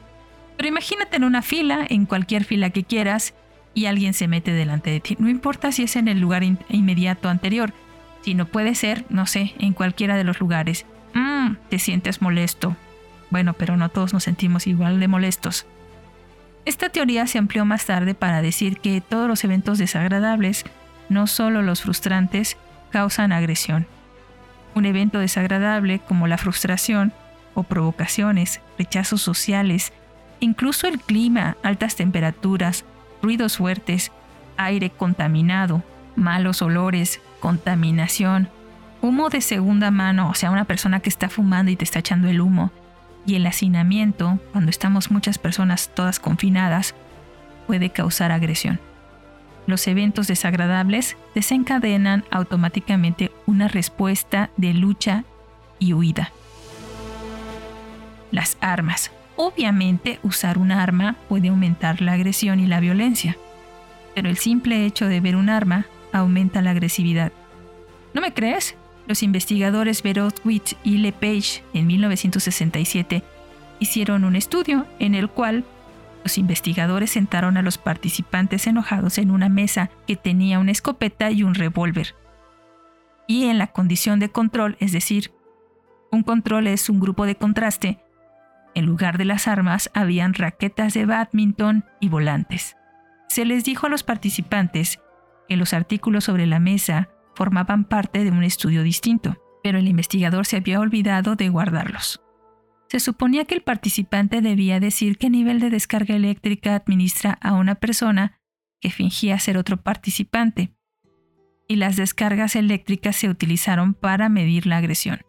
Pero 0.57 0.67
imagínate 0.67 1.15
en 1.15 1.23
una 1.23 1.41
fila, 1.41 1.87
en 1.87 2.05
cualquier 2.05 2.43
fila 2.43 2.71
que 2.71 2.83
quieras, 2.83 3.33
y 3.73 3.85
alguien 3.85 4.13
se 4.13 4.27
mete 4.27 4.51
delante 4.51 4.89
de 4.89 4.99
ti. 4.99 5.15
No 5.19 5.29
importa 5.29 5.71
si 5.71 5.83
es 5.83 5.95
en 5.95 6.09
el 6.09 6.19
lugar 6.19 6.43
inmediato 6.43 7.29
anterior, 7.29 7.71
sino 8.23 8.45
puede 8.45 8.75
ser, 8.75 9.05
no 9.07 9.25
sé, 9.25 9.53
en 9.57 9.71
cualquiera 9.71 10.17
de 10.17 10.25
los 10.25 10.41
lugares. 10.41 10.85
Mmm, 11.13 11.53
te 11.69 11.79
sientes 11.79 12.21
molesto. 12.21 12.75
Bueno, 13.29 13.53
pero 13.53 13.77
no 13.77 13.87
todos 13.87 14.11
nos 14.11 14.25
sentimos 14.25 14.67
igual 14.67 14.99
de 14.99 15.07
molestos. 15.07 15.65
Esta 16.65 16.89
teoría 16.89 17.25
se 17.25 17.37
amplió 17.37 17.63
más 17.63 17.85
tarde 17.85 18.15
para 18.15 18.41
decir 18.41 18.79
que 18.79 18.99
todos 18.99 19.29
los 19.29 19.45
eventos 19.45 19.77
desagradables 19.77 20.65
no 21.13 21.27
solo 21.27 21.61
los 21.61 21.81
frustrantes 21.81 22.57
causan 22.91 23.31
agresión. 23.31 23.87
Un 24.75 24.85
evento 24.85 25.19
desagradable 25.19 25.99
como 25.99 26.27
la 26.27 26.37
frustración 26.37 27.13
o 27.53 27.63
provocaciones, 27.63 28.61
rechazos 28.77 29.21
sociales, 29.21 29.93
incluso 30.39 30.87
el 30.87 30.99
clima, 30.99 31.55
altas 31.63 31.95
temperaturas, 31.95 32.83
ruidos 33.21 33.57
fuertes, 33.57 34.11
aire 34.57 34.89
contaminado, 34.89 35.83
malos 36.15 36.61
olores, 36.61 37.21
contaminación, 37.39 38.49
humo 39.01 39.29
de 39.29 39.41
segunda 39.41 39.91
mano, 39.91 40.29
o 40.29 40.33
sea, 40.33 40.51
una 40.51 40.65
persona 40.65 40.99
que 40.99 41.09
está 41.09 41.29
fumando 41.29 41.71
y 41.71 41.75
te 41.75 41.83
está 41.83 41.99
echando 41.99 42.27
el 42.27 42.41
humo, 42.41 42.71
y 43.25 43.35
el 43.35 43.45
hacinamiento, 43.45 44.39
cuando 44.51 44.69
estamos 44.69 45.11
muchas 45.11 45.37
personas 45.37 45.91
todas 45.93 46.19
confinadas, 46.19 46.95
puede 47.67 47.89
causar 47.89 48.31
agresión 48.31 48.79
los 49.67 49.87
eventos 49.87 50.27
desagradables 50.27 51.17
desencadenan 51.35 52.25
automáticamente 52.31 53.31
una 53.45 53.67
respuesta 53.67 54.49
de 54.57 54.73
lucha 54.73 55.23
y 55.79 55.93
huida. 55.93 56.31
Las 58.31 58.57
armas. 58.61 59.11
Obviamente 59.35 60.19
usar 60.21 60.57
un 60.57 60.71
arma 60.71 61.15
puede 61.27 61.49
aumentar 61.49 62.01
la 62.01 62.13
agresión 62.13 62.59
y 62.59 62.67
la 62.67 62.79
violencia, 62.79 63.37
pero 64.13 64.29
el 64.29 64.37
simple 64.37 64.85
hecho 64.85 65.07
de 65.07 65.21
ver 65.21 65.35
un 65.35 65.49
arma 65.49 65.87
aumenta 66.11 66.61
la 66.61 66.71
agresividad. 66.71 67.31
¿No 68.13 68.21
me 68.21 68.33
crees? 68.33 68.75
Los 69.07 69.23
investigadores 69.23 70.03
Berowitz 70.03 70.75
y 70.83 70.97
LePage 70.97 71.63
en 71.73 71.87
1967 71.87 73.23
hicieron 73.79 74.23
un 74.23 74.35
estudio 74.35 74.85
en 74.99 75.15
el 75.15 75.29
cual 75.29 75.65
los 76.23 76.37
investigadores 76.37 77.11
sentaron 77.11 77.57
a 77.57 77.61
los 77.61 77.77
participantes 77.77 78.67
enojados 78.67 79.17
en 79.17 79.31
una 79.31 79.49
mesa 79.49 79.89
que 80.07 80.15
tenía 80.15 80.59
una 80.59 80.71
escopeta 80.71 81.29
y 81.31 81.43
un 81.43 81.53
revólver. 81.53 82.15
Y 83.27 83.45
en 83.45 83.57
la 83.57 83.67
condición 83.67 84.19
de 84.19 84.29
control, 84.29 84.77
es 84.79 84.91
decir, 84.91 85.33
un 86.11 86.23
control 86.23 86.67
es 86.67 86.89
un 86.89 86.99
grupo 86.99 87.25
de 87.25 87.35
contraste, 87.35 87.99
en 88.75 88.85
lugar 88.85 89.17
de 89.17 89.25
las 89.25 89.47
armas 89.47 89.91
habían 89.93 90.33
raquetas 90.33 90.93
de 90.93 91.05
badminton 91.05 91.85
y 91.99 92.09
volantes. 92.09 92.75
Se 93.27 93.45
les 93.45 93.63
dijo 93.63 93.87
a 93.87 93.89
los 93.89 94.03
participantes 94.03 94.99
que 95.47 95.57
los 95.57 95.73
artículos 95.73 96.23
sobre 96.23 96.47
la 96.47 96.59
mesa 96.59 97.09
formaban 97.35 97.85
parte 97.85 98.23
de 98.23 98.31
un 98.31 98.43
estudio 98.43 98.83
distinto, 98.83 99.37
pero 99.63 99.77
el 99.77 99.87
investigador 99.87 100.45
se 100.45 100.57
había 100.57 100.79
olvidado 100.79 101.35
de 101.35 101.49
guardarlos. 101.49 102.21
Se 102.93 102.99
suponía 102.99 103.45
que 103.45 103.55
el 103.55 103.63
participante 103.63 104.39
debía 104.41 104.79
decir 104.79 105.17
qué 105.17 105.31
nivel 105.31 105.59
de 105.59 105.71
descarga 105.71 106.15
eléctrica 106.15 106.75
administra 106.75 107.39
a 107.41 107.53
una 107.53 107.73
persona 107.73 108.39
que 108.79 108.91
fingía 108.91 109.39
ser 109.39 109.57
otro 109.57 109.77
participante, 109.77 110.75
y 111.67 111.77
las 111.77 111.95
descargas 111.95 112.55
eléctricas 112.55 113.15
se 113.15 113.29
utilizaron 113.29 113.95
para 113.95 114.29
medir 114.29 114.67
la 114.67 114.77
agresión. 114.77 115.21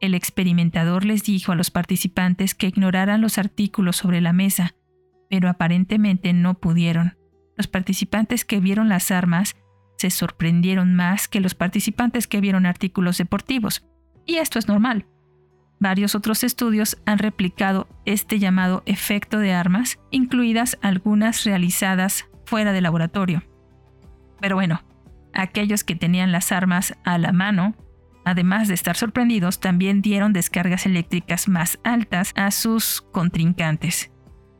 El 0.00 0.14
experimentador 0.14 1.04
les 1.04 1.22
dijo 1.22 1.52
a 1.52 1.54
los 1.54 1.70
participantes 1.70 2.54
que 2.54 2.68
ignoraran 2.68 3.20
los 3.20 3.36
artículos 3.36 3.96
sobre 3.96 4.22
la 4.22 4.32
mesa, 4.32 4.74
pero 5.28 5.50
aparentemente 5.50 6.32
no 6.32 6.54
pudieron. 6.54 7.18
Los 7.58 7.66
participantes 7.66 8.46
que 8.46 8.58
vieron 8.58 8.88
las 8.88 9.10
armas 9.10 9.54
se 9.98 10.08
sorprendieron 10.08 10.94
más 10.94 11.28
que 11.28 11.40
los 11.40 11.54
participantes 11.54 12.26
que 12.26 12.40
vieron 12.40 12.64
artículos 12.64 13.18
deportivos. 13.18 13.86
Y 14.24 14.36
esto 14.36 14.58
es 14.58 14.66
normal. 14.66 15.04
Varios 15.78 16.14
otros 16.14 16.42
estudios 16.42 16.96
han 17.04 17.18
replicado 17.18 17.86
este 18.04 18.38
llamado 18.38 18.82
efecto 18.86 19.38
de 19.38 19.52
armas, 19.52 19.98
incluidas 20.10 20.78
algunas 20.80 21.44
realizadas 21.44 22.26
fuera 22.46 22.72
del 22.72 22.84
laboratorio. 22.84 23.42
Pero 24.40 24.56
bueno, 24.56 24.82
aquellos 25.34 25.84
que 25.84 25.94
tenían 25.94 26.32
las 26.32 26.52
armas 26.52 26.96
a 27.04 27.18
la 27.18 27.32
mano, 27.32 27.74
además 28.24 28.68
de 28.68 28.74
estar 28.74 28.96
sorprendidos, 28.96 29.60
también 29.60 30.00
dieron 30.00 30.32
descargas 30.32 30.86
eléctricas 30.86 31.48
más 31.48 31.78
altas 31.84 32.32
a 32.36 32.50
sus 32.50 33.02
contrincantes 33.12 34.10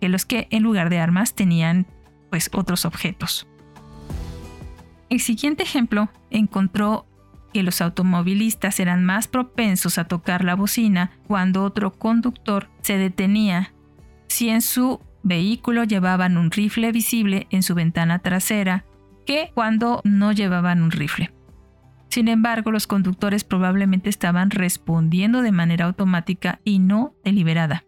que 0.00 0.08
los 0.08 0.26
que 0.26 0.46
en 0.50 0.62
lugar 0.62 0.90
de 0.90 0.98
armas 0.98 1.34
tenían 1.34 1.86
pues 2.30 2.50
otros 2.52 2.84
objetos. 2.84 3.46
El 5.08 5.20
siguiente 5.20 5.62
ejemplo 5.62 6.10
encontró 6.30 7.06
que 7.56 7.62
los 7.62 7.80
automovilistas 7.80 8.80
eran 8.80 9.06
más 9.06 9.28
propensos 9.28 9.96
a 9.96 10.04
tocar 10.04 10.44
la 10.44 10.54
bocina 10.54 11.12
cuando 11.26 11.64
otro 11.64 11.90
conductor 11.90 12.68
se 12.82 12.98
detenía 12.98 13.72
si 14.28 14.50
en 14.50 14.60
su 14.60 15.00
vehículo 15.22 15.84
llevaban 15.84 16.36
un 16.36 16.50
rifle 16.50 16.92
visible 16.92 17.46
en 17.48 17.62
su 17.62 17.74
ventana 17.74 18.18
trasera 18.18 18.84
que 19.24 19.52
cuando 19.54 20.02
no 20.04 20.32
llevaban 20.32 20.82
un 20.82 20.90
rifle. 20.90 21.32
Sin 22.10 22.28
embargo, 22.28 22.72
los 22.72 22.86
conductores 22.86 23.42
probablemente 23.42 24.10
estaban 24.10 24.50
respondiendo 24.50 25.40
de 25.40 25.52
manera 25.52 25.86
automática 25.86 26.60
y 26.62 26.78
no 26.78 27.14
deliberada. 27.24 27.86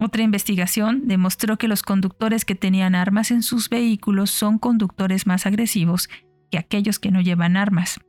Otra 0.00 0.24
investigación 0.24 1.06
demostró 1.06 1.56
que 1.56 1.68
los 1.68 1.84
conductores 1.84 2.44
que 2.44 2.56
tenían 2.56 2.96
armas 2.96 3.30
en 3.30 3.44
sus 3.44 3.68
vehículos 3.68 4.32
son 4.32 4.58
conductores 4.58 5.28
más 5.28 5.46
agresivos 5.46 6.08
que 6.50 6.58
aquellos 6.58 6.98
que 6.98 7.12
no 7.12 7.20
llevan 7.20 7.56
armas. 7.56 8.00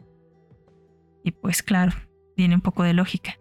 Y 1.24 1.32
pues 1.32 1.64
claro, 1.64 1.94
tiene 2.36 2.56
un 2.56 2.62
poco 2.62 2.84
de 2.84 2.94
lógica. 2.94 3.38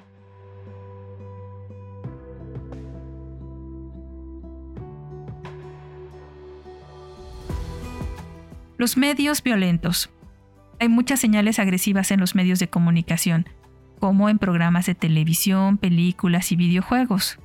Los 8.78 8.96
medios 8.96 9.42
violentos. 9.42 10.10
Hay 10.80 10.88
muchas 10.88 11.20
señales 11.20 11.60
agresivas 11.60 12.10
en 12.10 12.18
los 12.18 12.34
medios 12.34 12.58
de 12.58 12.68
comunicación, 12.68 13.48
como 14.00 14.28
en 14.28 14.38
programas 14.38 14.86
de 14.86 14.96
televisión, 14.96 15.78
películas 15.78 16.50
y 16.50 16.56
videojuegos. 16.56 17.38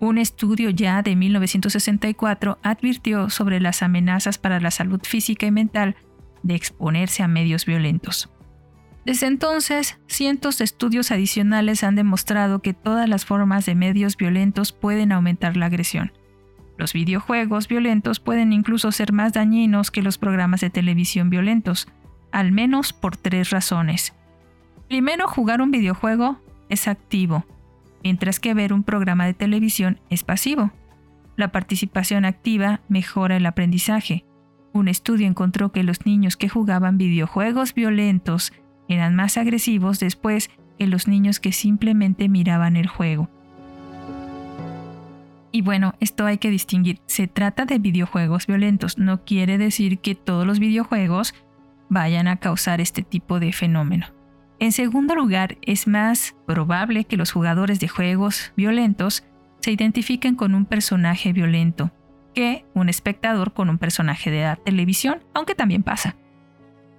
Un 0.00 0.16
estudio 0.16 0.70
ya 0.70 1.02
de 1.02 1.16
1964 1.16 2.58
advirtió 2.62 3.28
sobre 3.28 3.60
las 3.60 3.82
amenazas 3.82 4.38
para 4.38 4.60
la 4.60 4.70
salud 4.70 5.00
física 5.02 5.44
y 5.44 5.50
mental 5.50 5.96
de 6.42 6.54
exponerse 6.54 7.22
a 7.22 7.28
medios 7.28 7.66
violentos. 7.66 8.33
Desde 9.04 9.26
entonces, 9.26 9.98
cientos 10.06 10.58
de 10.58 10.64
estudios 10.64 11.10
adicionales 11.10 11.84
han 11.84 11.94
demostrado 11.94 12.60
que 12.60 12.72
todas 12.72 13.08
las 13.08 13.26
formas 13.26 13.66
de 13.66 13.74
medios 13.74 14.16
violentos 14.16 14.72
pueden 14.72 15.12
aumentar 15.12 15.56
la 15.56 15.66
agresión. 15.66 16.12
Los 16.78 16.92
videojuegos 16.94 17.68
violentos 17.68 18.18
pueden 18.18 18.52
incluso 18.52 18.90
ser 18.92 19.12
más 19.12 19.34
dañinos 19.34 19.90
que 19.90 20.02
los 20.02 20.16
programas 20.16 20.60
de 20.60 20.70
televisión 20.70 21.28
violentos, 21.28 21.86
al 22.32 22.50
menos 22.50 22.92
por 22.92 23.16
tres 23.16 23.50
razones. 23.50 24.14
Primero, 24.88 25.28
jugar 25.28 25.60
un 25.60 25.70
videojuego 25.70 26.40
es 26.68 26.88
activo, 26.88 27.44
mientras 28.02 28.40
que 28.40 28.54
ver 28.54 28.72
un 28.72 28.84
programa 28.84 29.26
de 29.26 29.34
televisión 29.34 30.00
es 30.08 30.24
pasivo. 30.24 30.72
La 31.36 31.52
participación 31.52 32.24
activa 32.24 32.80
mejora 32.88 33.36
el 33.36 33.46
aprendizaje. 33.46 34.24
Un 34.72 34.88
estudio 34.88 35.26
encontró 35.26 35.72
que 35.72 35.84
los 35.84 36.06
niños 36.06 36.36
que 36.36 36.48
jugaban 36.48 36.98
videojuegos 36.98 37.74
violentos 37.74 38.52
eran 38.88 39.14
más 39.14 39.36
agresivos 39.36 40.00
después 40.00 40.50
que 40.78 40.86
los 40.86 41.08
niños 41.08 41.40
que 41.40 41.52
simplemente 41.52 42.28
miraban 42.28 42.76
el 42.76 42.86
juego. 42.86 43.28
Y 45.52 45.62
bueno, 45.62 45.94
esto 46.00 46.26
hay 46.26 46.38
que 46.38 46.50
distinguir. 46.50 46.98
Se 47.06 47.28
trata 47.28 47.64
de 47.64 47.78
videojuegos 47.78 48.48
violentos. 48.48 48.98
No 48.98 49.24
quiere 49.24 49.56
decir 49.56 50.00
que 50.00 50.16
todos 50.16 50.44
los 50.44 50.58
videojuegos 50.58 51.32
vayan 51.88 52.26
a 52.26 52.38
causar 52.38 52.80
este 52.80 53.02
tipo 53.02 53.38
de 53.38 53.52
fenómeno. 53.52 54.06
En 54.58 54.72
segundo 54.72 55.14
lugar, 55.14 55.58
es 55.62 55.86
más 55.86 56.34
probable 56.46 57.04
que 57.04 57.16
los 57.16 57.30
jugadores 57.30 57.78
de 57.78 57.86
juegos 57.86 58.52
violentos 58.56 59.24
se 59.60 59.70
identifiquen 59.70 60.34
con 60.34 60.54
un 60.54 60.64
personaje 60.64 61.32
violento 61.32 61.92
que 62.34 62.64
un 62.74 62.88
espectador 62.88 63.52
con 63.52 63.70
un 63.70 63.78
personaje 63.78 64.30
de 64.30 64.42
la 64.42 64.56
televisión, 64.56 65.22
aunque 65.34 65.54
también 65.54 65.82
pasa. 65.84 66.16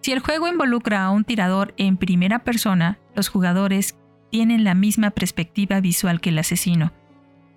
Si 0.06 0.12
el 0.12 0.20
juego 0.20 0.48
involucra 0.48 1.04
a 1.04 1.10
un 1.10 1.24
tirador 1.24 1.74
en 1.78 1.98
primera 1.98 2.44
persona, 2.44 3.00
los 3.16 3.28
jugadores 3.28 3.98
tienen 4.30 4.64
la 4.64 4.76
misma 4.76 5.10
perspectiva 5.10 5.82
visual 5.82 6.22
que 6.22 6.30
el 6.30 6.38
asesino. 6.38 6.94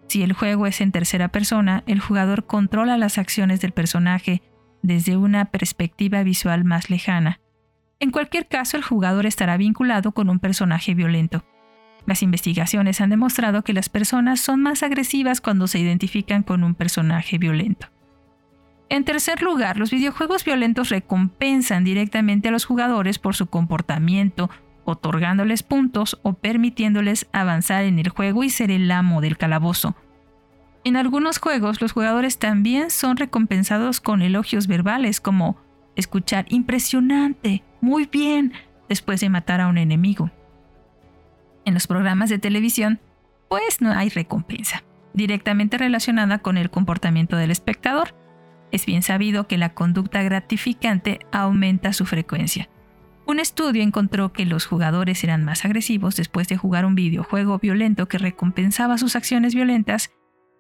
Si 0.09 0.23
el 0.23 0.33
juego 0.33 0.67
es 0.67 0.81
en 0.81 0.91
tercera 0.91 1.29
persona, 1.29 1.85
el 1.87 2.01
jugador 2.01 2.47
controla 2.47 2.97
las 2.97 3.19
acciones 3.19 3.61
del 3.61 3.73
personaje 3.73 4.41
desde 4.81 5.19
una 5.19 5.45
perspectiva 5.51 6.23
visual 6.23 6.65
más 6.65 6.89
lejana. 6.89 7.39
En 8.01 8.11
cualquier 8.11 8.49
caso, 8.49 8.79
el 8.79 8.83
jugador 8.83 9.27
estará 9.27 9.59
vinculado 9.59 10.13
con 10.13 10.31
un 10.31 10.39
personaje 10.39 10.95
violento. 10.95 11.45
Las 12.07 12.23
investigaciones 12.23 13.03
han 13.03 13.11
demostrado 13.11 13.63
que 13.63 13.75
las 13.75 13.91
personas 13.91 14.41
son 14.41 14.63
más 14.63 14.83
agresivas 14.83 15.43
cuando 15.43 15.67
se 15.67 15.81
identifican 15.81 16.43
con 16.45 16.65
un 16.65 16.75
personaje 16.75 17.37
violento. 17.37 17.89
En 18.91 19.05
tercer 19.05 19.43
lugar, 19.43 19.77
los 19.77 19.91
videojuegos 19.91 20.45
violentos 20.45 20.89
recompensan 20.89 21.85
directamente 21.85 22.49
a 22.49 22.53
los 22.53 22.65
jugadores 22.65 23.19
por 23.19 23.35
su 23.35 23.47
comportamiento, 23.47 24.49
otorgándoles 24.85 25.63
puntos 25.63 26.19
o 26.23 26.33
permitiéndoles 26.33 27.27
avanzar 27.33 27.85
en 27.85 27.99
el 27.99 28.09
juego 28.09 28.45
y 28.45 28.51
ser 28.51 28.71
el 28.71 28.91
amo 28.91 29.21
del 29.21 29.37
calabozo. 29.37 29.95
En 30.85 30.97
algunos 30.97 31.39
juegos, 31.39 31.83
los 31.83 31.93
jugadores 31.93 32.39
también 32.39 32.91
son 32.91 33.19
recompensados 33.19 34.01
con 34.01 34.23
elogios 34.23 34.67
verbales 34.67 35.21
como 35.21 35.59
escuchar 35.97 36.47
impresionante, 36.49 37.63
muy 37.83 38.07
bien, 38.07 38.55
después 38.89 39.21
de 39.21 39.29
matar 39.29 39.61
a 39.61 39.69
un 39.69 39.77
enemigo. 39.77 40.31
En 41.67 41.75
los 41.75 41.87
programas 41.87 42.31
de 42.31 42.39
televisión, 42.39 43.01
pues 43.51 43.83
no 43.83 43.91
hay 43.91 44.09
recompensa, 44.09 44.83
directamente 45.13 45.77
relacionada 45.77 46.39
con 46.39 46.57
el 46.57 46.71
comportamiento 46.71 47.37
del 47.37 47.51
espectador. 47.51 48.15
Es 48.71 48.87
bien 48.87 49.03
sabido 49.03 49.47
que 49.47 49.59
la 49.59 49.75
conducta 49.75 50.23
gratificante 50.23 51.21
aumenta 51.33 51.93
su 51.93 52.05
frecuencia. 52.05 52.69
Un 53.27 53.41
estudio 53.41 53.83
encontró 53.83 54.33
que 54.33 54.47
los 54.47 54.67
jugadores 54.67 55.23
eran 55.23 55.45
más 55.45 55.65
agresivos 55.65 56.17
después 56.17 56.49
de 56.49 56.57
jugar 56.57 56.87
un 56.87 56.95
videojuego 56.95 57.59
violento 57.59 58.09
que 58.09 58.19
recompensaba 58.19 58.97
sus 58.99 59.17
acciones 59.17 59.55
violentas 59.55 60.11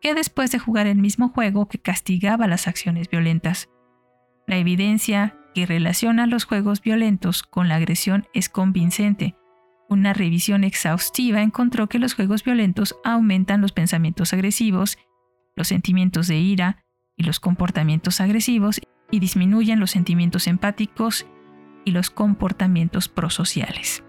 que 0.00 0.14
después 0.14 0.50
de 0.50 0.58
jugar 0.58 0.86
el 0.86 0.98
mismo 0.98 1.30
juego 1.30 1.66
que 1.68 1.78
castigaba 1.78 2.46
las 2.46 2.68
acciones 2.68 3.08
violentas. 3.08 3.68
La 4.46 4.56
evidencia 4.56 5.36
que 5.54 5.66
relaciona 5.66 6.26
los 6.26 6.44
juegos 6.44 6.80
violentos 6.82 7.42
con 7.42 7.68
la 7.68 7.76
agresión 7.76 8.26
es 8.34 8.48
convincente. 8.48 9.34
Una 9.88 10.12
revisión 10.12 10.62
exhaustiva 10.62 11.42
encontró 11.42 11.88
que 11.88 11.98
los 11.98 12.14
juegos 12.14 12.44
violentos 12.44 12.96
aumentan 13.02 13.60
los 13.60 13.72
pensamientos 13.72 14.32
agresivos, 14.34 14.98
los 15.56 15.68
sentimientos 15.68 16.28
de 16.28 16.36
ira 16.36 16.84
y 17.18 17.24
los 17.24 17.40
comportamientos 17.40 18.22
agresivos 18.22 18.80
y 19.10 19.20
disminuyen 19.20 19.80
los 19.80 19.90
sentimientos 19.90 20.46
empáticos 20.46 21.26
y 21.84 21.90
los 21.90 22.10
comportamientos 22.10 23.08
prosociales. 23.08 24.04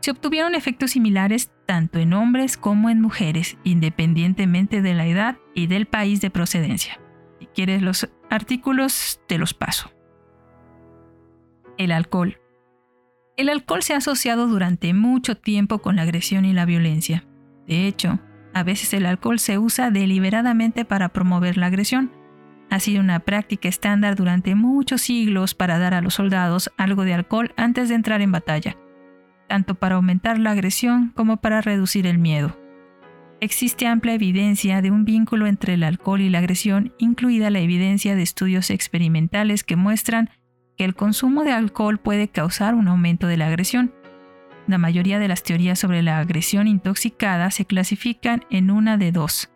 Se 0.00 0.12
obtuvieron 0.12 0.54
efectos 0.54 0.92
similares 0.92 1.50
tanto 1.66 1.98
en 1.98 2.12
hombres 2.12 2.56
como 2.56 2.90
en 2.90 3.00
mujeres, 3.00 3.58
independientemente 3.64 4.82
de 4.82 4.94
la 4.94 5.06
edad 5.06 5.38
y 5.54 5.66
del 5.66 5.86
país 5.86 6.20
de 6.20 6.30
procedencia. 6.30 7.00
Si 7.40 7.46
quieres 7.46 7.82
los 7.82 8.08
artículos, 8.30 9.20
te 9.26 9.38
los 9.38 9.52
paso. 9.52 9.90
El 11.76 11.90
alcohol. 11.90 12.38
El 13.36 13.48
alcohol 13.48 13.82
se 13.82 13.94
ha 13.94 13.98
asociado 13.98 14.46
durante 14.46 14.94
mucho 14.94 15.36
tiempo 15.36 15.80
con 15.80 15.96
la 15.96 16.02
agresión 16.02 16.44
y 16.44 16.52
la 16.52 16.66
violencia. 16.66 17.26
De 17.66 17.86
hecho, 17.86 18.20
a 18.56 18.62
veces 18.62 18.94
el 18.94 19.04
alcohol 19.04 19.38
se 19.38 19.58
usa 19.58 19.90
deliberadamente 19.90 20.86
para 20.86 21.10
promover 21.10 21.58
la 21.58 21.66
agresión. 21.66 22.10
Ha 22.70 22.80
sido 22.80 23.02
una 23.02 23.20
práctica 23.20 23.68
estándar 23.68 24.16
durante 24.16 24.54
muchos 24.54 25.02
siglos 25.02 25.54
para 25.54 25.78
dar 25.78 25.92
a 25.92 26.00
los 26.00 26.14
soldados 26.14 26.72
algo 26.78 27.04
de 27.04 27.12
alcohol 27.12 27.52
antes 27.58 27.90
de 27.90 27.96
entrar 27.96 28.22
en 28.22 28.32
batalla, 28.32 28.78
tanto 29.46 29.74
para 29.74 29.96
aumentar 29.96 30.38
la 30.38 30.52
agresión 30.52 31.12
como 31.14 31.36
para 31.36 31.60
reducir 31.60 32.06
el 32.06 32.16
miedo. 32.16 32.58
Existe 33.40 33.86
amplia 33.86 34.14
evidencia 34.14 34.80
de 34.80 34.90
un 34.90 35.04
vínculo 35.04 35.46
entre 35.46 35.74
el 35.74 35.82
alcohol 35.82 36.22
y 36.22 36.30
la 36.30 36.38
agresión, 36.38 36.94
incluida 36.96 37.50
la 37.50 37.60
evidencia 37.60 38.16
de 38.16 38.22
estudios 38.22 38.70
experimentales 38.70 39.64
que 39.64 39.76
muestran 39.76 40.30
que 40.78 40.86
el 40.86 40.94
consumo 40.94 41.44
de 41.44 41.52
alcohol 41.52 41.98
puede 41.98 42.28
causar 42.28 42.74
un 42.74 42.88
aumento 42.88 43.26
de 43.26 43.36
la 43.36 43.48
agresión. 43.48 43.92
La 44.66 44.78
mayoría 44.78 45.18
de 45.18 45.28
las 45.28 45.42
teorías 45.42 45.78
sobre 45.78 46.02
la 46.02 46.18
agresión 46.18 46.66
intoxicada 46.66 47.50
se 47.50 47.66
clasifican 47.66 48.44
en 48.50 48.70
una 48.70 48.96
de 48.96 49.12
dos. 49.12 49.50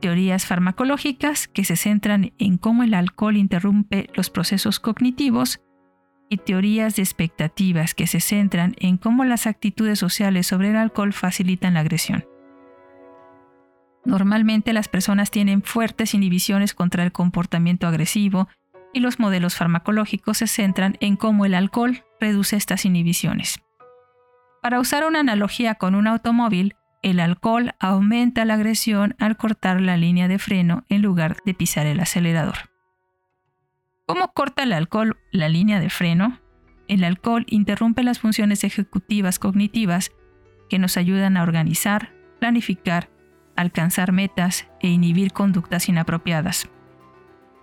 Teorías 0.00 0.46
farmacológicas 0.46 1.48
que 1.48 1.64
se 1.64 1.76
centran 1.76 2.32
en 2.38 2.58
cómo 2.58 2.82
el 2.82 2.94
alcohol 2.94 3.36
interrumpe 3.36 4.10
los 4.14 4.30
procesos 4.30 4.80
cognitivos 4.80 5.60
y 6.28 6.38
teorías 6.38 6.96
de 6.96 7.02
expectativas 7.02 7.94
que 7.94 8.06
se 8.06 8.20
centran 8.20 8.74
en 8.78 8.96
cómo 8.96 9.24
las 9.24 9.46
actitudes 9.46 9.98
sociales 9.98 10.46
sobre 10.46 10.70
el 10.70 10.76
alcohol 10.76 11.12
facilitan 11.12 11.74
la 11.74 11.80
agresión. 11.80 12.24
Normalmente 14.04 14.72
las 14.72 14.88
personas 14.88 15.30
tienen 15.30 15.62
fuertes 15.62 16.14
inhibiciones 16.14 16.74
contra 16.74 17.04
el 17.04 17.12
comportamiento 17.12 17.86
agresivo 17.86 18.48
y 18.92 19.00
los 19.00 19.18
modelos 19.18 19.56
farmacológicos 19.56 20.38
se 20.38 20.46
centran 20.46 20.96
en 21.00 21.16
cómo 21.16 21.44
el 21.44 21.54
alcohol 21.54 22.04
reduce 22.20 22.56
estas 22.56 22.84
inhibiciones. 22.84 23.60
Para 24.62 24.80
usar 24.80 25.04
una 25.06 25.20
analogía 25.20 25.76
con 25.76 25.94
un 25.94 26.06
automóvil, 26.06 26.74
el 27.02 27.20
alcohol 27.20 27.72
aumenta 27.78 28.44
la 28.44 28.54
agresión 28.54 29.14
al 29.18 29.36
cortar 29.36 29.80
la 29.80 29.96
línea 29.96 30.28
de 30.28 30.38
freno 30.38 30.84
en 30.88 31.02
lugar 31.02 31.36
de 31.44 31.54
pisar 31.54 31.86
el 31.86 32.00
acelerador. 32.00 32.56
¿Cómo 34.06 34.32
corta 34.32 34.62
el 34.62 34.72
alcohol 34.72 35.16
la 35.30 35.48
línea 35.48 35.80
de 35.80 35.90
freno? 35.90 36.40
El 36.88 37.04
alcohol 37.04 37.44
interrumpe 37.48 38.02
las 38.02 38.18
funciones 38.18 38.64
ejecutivas 38.64 39.38
cognitivas 39.38 40.10
que 40.68 40.78
nos 40.78 40.96
ayudan 40.96 41.36
a 41.36 41.42
organizar, 41.42 42.12
planificar 42.40 43.10
alcanzar 43.58 44.12
metas 44.12 44.68
e 44.80 44.86
inhibir 44.86 45.32
conductas 45.32 45.88
inapropiadas. 45.88 46.68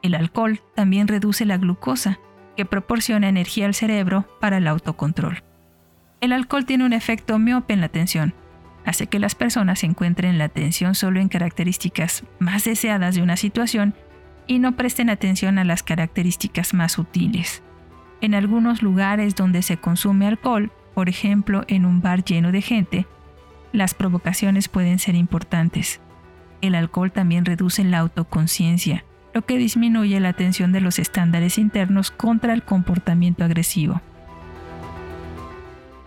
El 0.03 0.13
alcohol 0.13 0.61
también 0.75 1.07
reduce 1.07 1.45
la 1.45 1.57
glucosa, 1.57 2.19
que 2.57 2.65
proporciona 2.65 3.29
energía 3.29 3.65
al 3.65 3.73
cerebro 3.73 4.27
para 4.41 4.57
el 4.57 4.67
autocontrol. 4.67 5.44
El 6.25 6.33
alcohol 6.33 6.65
tiene 6.65 6.85
un 6.85 6.93
efecto 6.93 7.37
miope 7.37 7.75
en 7.75 7.81
la 7.81 7.85
atención, 7.85 8.33
hace 8.83 9.05
que 9.05 9.19
las 9.19 9.35
personas 9.35 9.83
encuentren 9.83 10.39
la 10.39 10.45
atención 10.45 10.95
solo 10.95 11.19
en 11.19 11.29
características 11.29 12.23
más 12.39 12.63
deseadas 12.63 13.13
de 13.13 13.21
una 13.21 13.37
situación 13.37 13.93
y 14.47 14.57
no 14.57 14.75
presten 14.75 15.11
atención 15.11 15.59
a 15.59 15.63
las 15.63 15.83
características 15.83 16.73
más 16.73 16.93
sutiles. 16.93 17.61
En 18.21 18.33
algunos 18.33 18.81
lugares 18.81 19.35
donde 19.35 19.61
se 19.61 19.77
consume 19.77 20.25
alcohol, 20.25 20.71
por 20.95 21.09
ejemplo 21.09 21.63
en 21.67 21.85
un 21.85 22.01
bar 22.01 22.23
lleno 22.23 22.51
de 22.51 22.63
gente, 22.63 23.05
las 23.71 23.93
provocaciones 23.93 24.67
pueden 24.67 24.97
ser 24.97 25.13
importantes. 25.13 26.01
El 26.59 26.73
alcohol 26.73 27.11
también 27.11 27.45
reduce 27.45 27.83
la 27.83 27.99
autoconciencia, 27.99 29.05
lo 29.35 29.45
que 29.45 29.59
disminuye 29.59 30.19
la 30.19 30.29
atención 30.29 30.71
de 30.71 30.81
los 30.81 30.97
estándares 30.97 31.59
internos 31.59 32.09
contra 32.09 32.51
el 32.53 32.63
comportamiento 32.63 33.43
agresivo. 33.43 34.01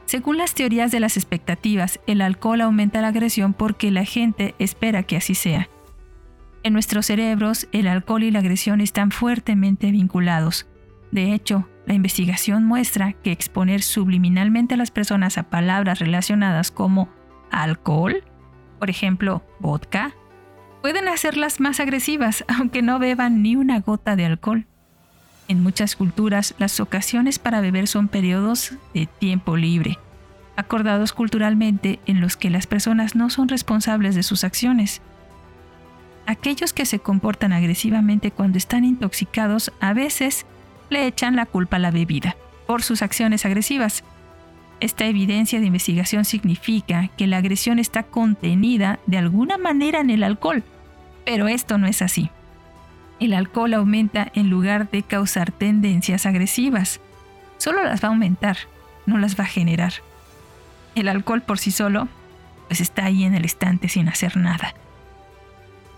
Según 0.08 0.38
las 0.38 0.54
teorías 0.54 0.90
de 0.90 1.00
las 1.00 1.18
expectativas, 1.18 2.00
el 2.06 2.22
alcohol 2.22 2.62
aumenta 2.62 3.02
la 3.02 3.08
agresión 3.08 3.52
porque 3.52 3.90
la 3.90 4.06
gente 4.06 4.54
espera 4.58 5.02
que 5.02 5.18
así 5.18 5.34
sea. 5.34 5.68
En 6.62 6.72
nuestros 6.72 7.04
cerebros, 7.04 7.68
el 7.72 7.86
alcohol 7.86 8.22
y 8.22 8.30
la 8.30 8.38
agresión 8.38 8.80
están 8.80 9.10
fuertemente 9.10 9.90
vinculados. 9.90 10.66
De 11.12 11.34
hecho, 11.34 11.68
la 11.84 11.92
investigación 11.92 12.64
muestra 12.64 13.12
que 13.12 13.32
exponer 13.32 13.82
subliminalmente 13.82 14.72
a 14.72 14.76
las 14.78 14.90
personas 14.90 15.36
a 15.36 15.50
palabras 15.50 15.98
relacionadas 15.98 16.70
como 16.70 17.10
alcohol, 17.50 18.24
por 18.78 18.88
ejemplo, 18.88 19.44
vodka, 19.60 20.14
pueden 20.80 21.06
hacerlas 21.08 21.60
más 21.60 21.80
agresivas, 21.80 22.46
aunque 22.58 22.80
no 22.80 22.98
beban 22.98 23.42
ni 23.42 23.56
una 23.56 23.80
gota 23.80 24.16
de 24.16 24.24
alcohol. 24.24 24.66
En 25.48 25.62
muchas 25.62 25.96
culturas, 25.96 26.54
las 26.58 26.78
ocasiones 26.78 27.38
para 27.38 27.60
beber 27.60 27.88
son 27.88 28.08
periodos 28.08 28.74
de 28.94 29.06
tiempo 29.06 29.56
libre, 29.56 29.98
acordados 30.56 31.12
culturalmente 31.12 31.98
en 32.06 32.20
los 32.20 32.36
que 32.36 32.50
las 32.50 32.66
personas 32.66 33.16
no 33.16 33.30
son 33.30 33.48
responsables 33.48 34.14
de 34.14 34.22
sus 34.22 34.44
acciones. 34.44 35.00
Aquellos 36.26 36.74
que 36.74 36.84
se 36.84 36.98
comportan 36.98 37.54
agresivamente 37.54 38.30
cuando 38.30 38.58
están 38.58 38.84
intoxicados 38.84 39.72
a 39.80 39.94
veces 39.94 40.44
le 40.90 41.06
echan 41.06 41.34
la 41.34 41.46
culpa 41.46 41.76
a 41.76 41.80
la 41.80 41.90
bebida 41.90 42.36
por 42.66 42.82
sus 42.82 43.00
acciones 43.00 43.46
agresivas, 43.46 44.04
esta 44.80 45.06
evidencia 45.06 45.58
de 45.58 45.66
investigación 45.66 46.24
significa 46.24 47.08
que 47.16 47.26
la 47.26 47.38
agresión 47.38 47.78
está 47.78 48.04
contenida 48.04 49.00
de 49.06 49.18
alguna 49.18 49.58
manera 49.58 50.00
en 50.00 50.10
el 50.10 50.22
alcohol, 50.22 50.62
pero 51.24 51.48
esto 51.48 51.78
no 51.78 51.86
es 51.86 52.00
así. 52.00 52.30
El 53.20 53.34
alcohol 53.34 53.74
aumenta 53.74 54.30
en 54.34 54.50
lugar 54.50 54.90
de 54.90 55.02
causar 55.02 55.52
tendencias 55.52 56.26
agresivas. 56.26 57.00
Solo 57.58 57.82
las 57.84 58.02
va 58.02 58.08
a 58.08 58.10
aumentar, 58.12 58.56
no 59.06 59.18
las 59.18 59.38
va 59.38 59.44
a 59.44 59.48
generar. 59.48 59.94
El 60.94 61.08
alcohol 61.08 61.42
por 61.42 61.58
sí 61.58 61.70
solo, 61.70 62.08
pues 62.68 62.80
está 62.80 63.04
ahí 63.04 63.24
en 63.24 63.34
el 63.34 63.44
estante 63.44 63.88
sin 63.88 64.08
hacer 64.08 64.36
nada. 64.36 64.74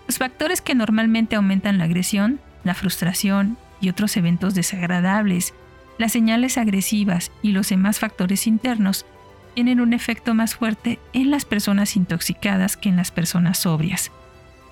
Los 0.07 0.17
factores 0.17 0.61
que 0.61 0.75
normalmente 0.75 1.35
aumentan 1.35 1.77
la 1.77 1.85
agresión, 1.85 2.39
la 2.63 2.73
frustración 2.73 3.57
y 3.79 3.89
otros 3.89 4.17
eventos 4.17 4.55
desagradables 4.55 5.53
las 6.01 6.13
señales 6.13 6.57
agresivas 6.57 7.31
y 7.43 7.51
los 7.51 7.69
demás 7.69 7.99
factores 7.99 8.47
internos 8.47 9.05
tienen 9.53 9.79
un 9.79 9.93
efecto 9.93 10.33
más 10.33 10.55
fuerte 10.55 10.97
en 11.13 11.29
las 11.29 11.45
personas 11.45 11.95
intoxicadas 11.95 12.75
que 12.75 12.89
en 12.89 12.95
las 12.95 13.11
personas 13.11 13.59
sobrias. 13.59 14.11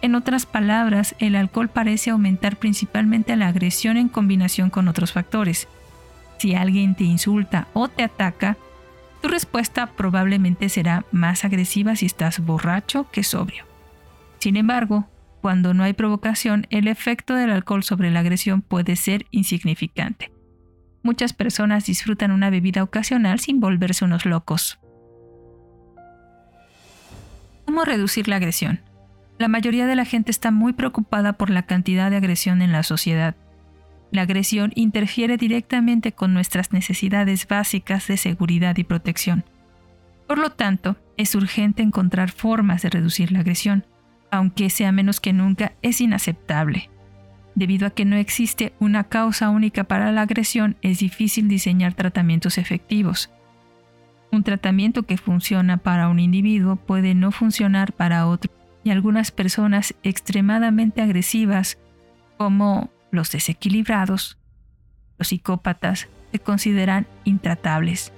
En 0.02 0.16
otras 0.16 0.46
palabras, 0.46 1.16
el 1.20 1.36
alcohol 1.36 1.70
parece 1.70 2.12
aumentar 2.12 2.58
principalmente 2.58 3.36
la 3.36 3.48
agresión 3.48 3.98
en 3.98 4.08
combinación 4.08 4.70
con 4.70 4.88
otros 4.88 5.12
factores. 5.12 5.68
Si 6.38 6.56
alguien 6.56 6.96
te 6.96 7.04
insulta 7.04 7.68
o 7.74 7.90
te 7.90 8.04
ataca, 8.04 8.56
tu 9.22 9.28
respuesta 9.28 9.88
probablemente 9.88 10.70
será 10.70 11.06
más 11.12 11.44
agresiva 11.44 11.98
si 11.98 12.06
estás 12.06 12.40
borracho 12.40 13.10
que 13.12 13.24
sobrio. 13.24 13.66
Sin 14.40 14.56
embargo, 14.56 15.10
cuando 15.42 15.74
no 15.74 15.84
hay 15.84 15.94
provocación, 15.94 16.66
el 16.70 16.88
efecto 16.88 17.36
del 17.36 17.52
alcohol 17.52 17.84
sobre 17.84 18.10
la 18.12 18.22
agresión 18.22 18.62
puede 18.62 18.96
ser 18.96 19.26
insignificante. 19.32 20.32
Muchas 21.04 21.34
personas 21.34 21.86
disfrutan 21.86 22.32
una 22.32 22.50
bebida 22.50 22.84
ocasional 22.84 23.40
sin 23.40 23.60
volverse 23.60 24.06
unos 24.06 24.26
locos. 24.26 24.80
¿Cómo 27.66 27.84
reducir 27.84 28.28
la 28.28 28.38
agresión? 28.38 28.82
La 29.40 29.48
mayoría 29.48 29.88
de 29.88 29.96
la 29.96 30.04
gente 30.04 30.32
está 30.32 30.52
muy 30.52 30.74
preocupada 30.74 31.34
por 31.34 31.50
la 31.50 31.64
cantidad 31.64 32.12
de 32.12 32.18
agresión 32.18 32.62
en 32.62 32.74
la 32.74 32.84
sociedad. 32.84 33.38
La 34.12 34.24
agresión 34.24 34.74
interfiere 34.76 35.38
directamente 35.38 36.12
con 36.12 36.34
nuestras 36.34 36.74
necesidades 36.74 37.48
básicas 37.48 38.06
de 38.08 38.18
seguridad 38.18 38.76
y 38.76 38.84
protección. 38.84 39.46
Por 40.28 40.40
lo 40.40 40.50
tanto, 40.50 40.98
es 41.16 41.36
urgente 41.36 41.82
encontrar 41.82 42.32
formas 42.32 42.82
de 42.82 42.90
reducir 42.90 43.32
la 43.32 43.40
agresión, 43.40 43.86
aunque 44.30 44.70
sea 44.70 44.92
menos 44.92 45.22
que 45.22 45.32
nunca 45.32 45.72
es 45.82 46.02
inaceptable. 46.02 46.90
Debido 47.56 47.88
a 47.88 47.92
que 47.92 48.04
no 48.04 48.18
existe 48.18 48.74
una 48.80 49.06
causa 49.06 49.50
única 49.52 49.86
para 49.86 50.12
la 50.12 50.24
agresión, 50.24 50.76
es 50.82 51.00
difícil 51.00 51.48
diseñar 51.48 51.94
tratamientos 51.94 52.58
efectivos. 52.58 53.32
Un 54.34 54.44
tratamiento 54.44 55.04
que 55.04 55.16
funciona 55.16 55.78
para 55.78 56.10
un 56.10 56.20
individuo 56.20 56.76
puede 56.76 57.16
no 57.16 57.32
funcionar 57.32 57.94
para 57.94 58.28
otro, 58.28 58.52
y 58.84 58.92
algunas 58.92 59.32
personas 59.32 59.94
extremadamente 60.04 61.02
agresivas, 61.02 61.78
como 62.38 62.90
los 63.12 63.32
desequilibrados, 63.32 64.38
los 65.18 65.30
psicópatas, 65.30 66.08
se 66.32 66.40
consideran 66.40 67.08
intratables. 67.24 68.14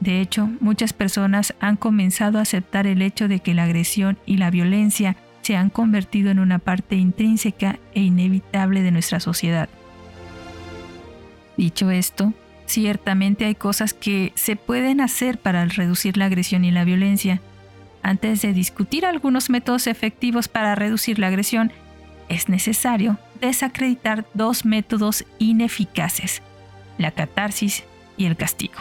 De 0.00 0.20
hecho, 0.20 0.48
muchas 0.60 0.92
personas 0.92 1.54
han 1.60 1.76
comenzado 1.76 2.38
a 2.38 2.42
aceptar 2.42 2.86
el 2.86 3.02
hecho 3.02 3.28
de 3.28 3.40
que 3.40 3.54
la 3.54 3.64
agresión 3.64 4.18
y 4.26 4.36
la 4.36 4.50
violencia 4.50 5.16
se 5.42 5.56
han 5.56 5.70
convertido 5.70 6.30
en 6.30 6.38
una 6.38 6.58
parte 6.58 6.96
intrínseca 6.96 7.78
e 7.94 8.02
inevitable 8.02 8.82
de 8.82 8.92
nuestra 8.92 9.18
sociedad. 9.18 9.68
Dicho 11.56 11.90
esto, 11.90 12.32
ciertamente 12.66 13.44
hay 13.44 13.54
cosas 13.54 13.92
que 13.94 14.32
se 14.36 14.56
pueden 14.56 15.00
hacer 15.00 15.38
para 15.38 15.64
reducir 15.64 16.16
la 16.16 16.26
agresión 16.26 16.64
y 16.64 16.70
la 16.70 16.84
violencia. 16.84 17.40
Antes 18.02 18.42
de 18.42 18.52
discutir 18.52 19.04
algunos 19.04 19.50
métodos 19.50 19.86
efectivos 19.86 20.48
para 20.48 20.74
reducir 20.74 21.18
la 21.18 21.26
agresión, 21.28 21.72
es 22.28 22.48
necesario 22.48 23.18
desacreditar 23.40 24.26
dos 24.34 24.64
métodos 24.64 25.24
ineficaces, 25.38 26.42
la 26.98 27.10
catarsis 27.10 27.84
y 28.16 28.26
el 28.26 28.36
castigo. 28.36 28.78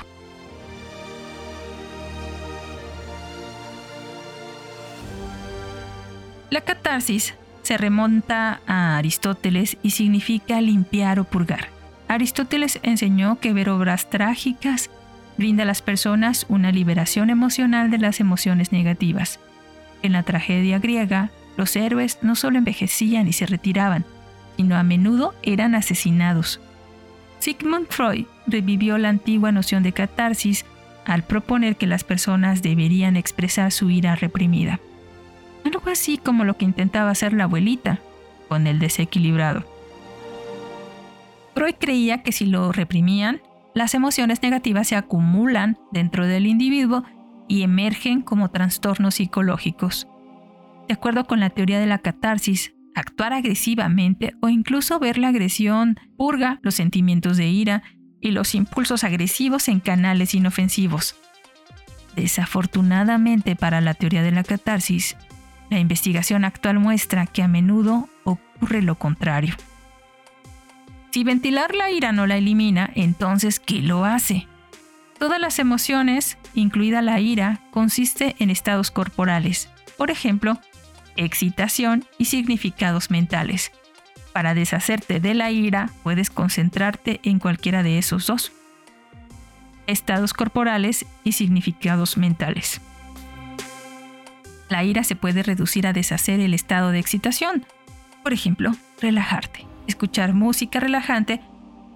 La 6.49 6.61
catarsis 6.61 7.35
se 7.61 7.77
remonta 7.77 8.61
a 8.65 8.97
Aristóteles 8.97 9.77
y 9.83 9.91
significa 9.91 10.61
limpiar 10.61 11.19
o 11.19 11.25
purgar. 11.25 11.67
Aristóteles 12.07 12.79
enseñó 12.83 13.39
que 13.39 13.51
ver 13.51 13.69
obras 13.69 14.09
trágicas 14.09 14.89
brinda 15.37 15.63
a 15.63 15.65
las 15.65 15.81
personas 15.81 16.45
una 16.49 16.71
liberación 16.71 17.29
emocional 17.29 17.91
de 17.91 17.97
las 17.97 18.19
emociones 18.19 18.71
negativas. 18.71 19.39
En 20.01 20.13
la 20.13 20.23
tragedia 20.23 20.79
griega, 20.79 21.31
los 21.57 21.75
héroes 21.75 22.19
no 22.21 22.35
solo 22.35 22.57
envejecían 22.57 23.27
y 23.27 23.33
se 23.33 23.45
retiraban, 23.45 24.05
sino 24.55 24.75
a 24.75 24.83
menudo 24.83 25.33
eran 25.43 25.75
asesinados. 25.75 26.59
Sigmund 27.39 27.87
Freud 27.89 28.25
revivió 28.47 28.97
la 28.97 29.09
antigua 29.09 29.51
noción 29.51 29.83
de 29.83 29.93
catarsis 29.93 30.65
al 31.05 31.23
proponer 31.23 31.77
que 31.77 31.87
las 31.87 32.03
personas 32.03 32.61
deberían 32.61 33.15
expresar 33.15 33.71
su 33.71 33.89
ira 33.89 34.15
reprimida. 34.15 34.79
Algo 35.63 35.89
así 35.89 36.17
como 36.17 36.43
lo 36.43 36.57
que 36.57 36.65
intentaba 36.65 37.11
hacer 37.11 37.33
la 37.33 37.45
abuelita 37.45 37.99
con 38.47 38.67
el 38.67 38.79
desequilibrado. 38.79 39.65
Freud 41.53 41.75
creía 41.79 42.23
que 42.23 42.31
si 42.31 42.45
lo 42.45 42.71
reprimían, 42.71 43.41
las 43.77 43.93
emociones 43.93 44.41
negativas 44.41 44.87
se 44.87 44.95
acumulan 44.95 45.77
dentro 45.91 46.25
del 46.25 46.47
individuo 46.47 47.03
y 47.47 47.61
emergen 47.61 48.21
como 48.21 48.49
trastornos 48.49 49.15
psicológicos. 49.15 50.07
De 50.87 50.95
acuerdo 50.95 51.25
con 51.25 51.39
la 51.39 51.51
teoría 51.51 51.79
de 51.79 51.85
la 51.85 51.99
catarsis, 51.99 52.73
actuar 52.95 53.33
agresivamente 53.33 54.33
o 54.41 54.49
incluso 54.49 54.99
ver 54.99 55.17
la 55.17 55.27
agresión 55.27 55.99
purga 56.17 56.59
los 56.63 56.75
sentimientos 56.75 57.37
de 57.37 57.47
ira 57.47 57.83
y 58.19 58.31
los 58.31 58.55
impulsos 58.55 59.03
agresivos 59.03 59.67
en 59.67 59.79
canales 59.79 60.33
inofensivos. 60.33 61.15
Desafortunadamente 62.15 63.55
para 63.55 63.79
la 63.79 63.93
teoría 63.93 64.23
de 64.23 64.31
la 64.31 64.43
catarsis, 64.43 65.15
la 65.69 65.77
investigación 65.77 66.45
actual 66.45 66.79
muestra 66.79 67.27
que 67.27 67.43
a 67.43 67.47
menudo 67.47 68.09
ocurre 68.23 68.81
lo 68.81 68.95
contrario. 68.95 69.53
Si 71.17 71.23
ventilar 71.23 71.73
la 71.73 71.89
ira 71.89 72.11
no 72.11 72.27
la 72.27 72.37
elimina, 72.37 72.91
entonces 72.93 73.59
¿qué 73.59 73.81
lo 73.81 74.05
hace? 74.05 74.47
Todas 75.17 75.41
las 75.41 75.57
emociones, 75.57 76.37
incluida 76.53 77.01
la 77.01 77.19
ira, 77.19 77.59
consiste 77.71 78.35
en 78.37 78.51
estados 78.51 78.91
corporales, 78.91 79.67
por 79.97 80.11
ejemplo, 80.11 80.59
excitación 81.15 82.05
y 82.19 82.25
significados 82.25 83.09
mentales. 83.09 83.71
Para 84.31 84.53
deshacerte 84.53 85.19
de 85.19 85.33
la 85.33 85.49
ira, 85.49 85.89
puedes 86.03 86.29
concentrarte 86.29 87.19
en 87.23 87.39
cualquiera 87.39 87.81
de 87.81 87.97
esos 87.97 88.27
dos. 88.27 88.51
Estados 89.87 90.33
corporales 90.33 91.07
y 91.23 91.31
significados 91.31 92.17
mentales. 92.17 92.79
La 94.69 94.83
ira 94.83 95.03
se 95.03 95.15
puede 95.15 95.41
reducir 95.41 95.87
a 95.87 95.93
deshacer 95.93 96.39
el 96.41 96.53
estado 96.53 96.91
de 96.91 96.99
excitación. 96.99 97.65
Por 98.21 98.33
ejemplo, 98.33 98.75
relajarte, 99.01 99.65
escuchar 99.87 100.33
música 100.33 100.79
relajante 100.79 101.41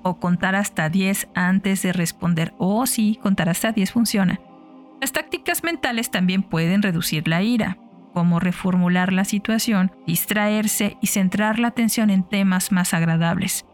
o 0.03 0.17
contar 0.19 0.55
hasta 0.55 0.89
10 0.89 1.29
antes 1.35 1.81
de 1.81 1.93
responder. 1.93 2.53
O 2.57 2.85
sí, 2.85 3.19
contar 3.21 3.49
hasta 3.49 3.71
10 3.71 3.91
funciona. 3.91 4.39
Las 4.99 5.11
tácticas 5.11 5.63
mentales 5.63 6.11
también 6.11 6.43
pueden 6.43 6.81
reducir 6.81 7.27
la 7.27 7.41
ira, 7.41 7.77
como 8.13 8.39
reformular 8.39 9.13
la 9.13 9.25
situación, 9.25 9.91
distraerse 10.05 10.97
y 11.01 11.07
centrar 11.07 11.59
la 11.59 11.69
atención 11.69 12.09
en 12.09 12.23
temas 12.23 12.71
más 12.71 12.93
agradables. 12.93 13.65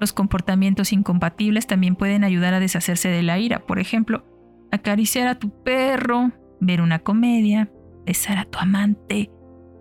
Los 0.00 0.12
comportamientos 0.12 0.92
incompatibles 0.92 1.66
también 1.66 1.96
pueden 1.96 2.24
ayudar 2.24 2.54
a 2.54 2.60
deshacerse 2.60 3.08
de 3.08 3.22
la 3.22 3.38
ira, 3.38 3.60
por 3.60 3.78
ejemplo, 3.78 4.24
acariciar 4.70 5.28
a 5.28 5.38
tu 5.38 5.50
perro, 5.62 6.32
ver 6.60 6.80
una 6.80 6.98
comedia, 6.98 7.70
besar 8.04 8.38
a 8.38 8.44
tu 8.44 8.58
amante 8.58 9.30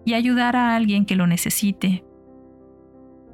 y 0.05 0.13
ayudar 0.13 0.55
a 0.55 0.75
alguien 0.75 1.05
que 1.05 1.15
lo 1.15 1.27
necesite, 1.27 2.03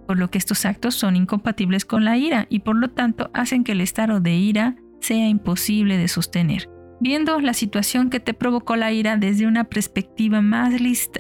por 0.10 0.18
lo 0.18 0.32
que 0.32 0.40
estos 0.40 0.66
actos 0.66 0.96
son 0.96 1.16
incompatibles 1.16 1.86
con 1.86 2.04
la 2.04 2.18
ira 2.18 2.48
y 2.50 2.62
por 2.62 2.76
lo 2.76 2.90
tanto 2.90 3.30
hacen 3.36 3.64
que 3.64 3.74
el 3.74 3.80
estado 3.80 4.20
de 4.20 4.34
ira 4.34 4.76
sea 5.02 5.28
imposible 5.28 6.00
de 6.00 6.08
sostener. 6.08 6.68
Viendo 7.00 7.40
la 7.40 7.54
situación 7.54 8.10
que 8.10 8.20
te 8.20 8.34
provocó 8.34 8.76
la 8.76 8.92
ira 8.92 9.18
desde 9.18 9.46
una 9.46 9.66
perspectiva 9.66 10.42
más, 10.42 10.74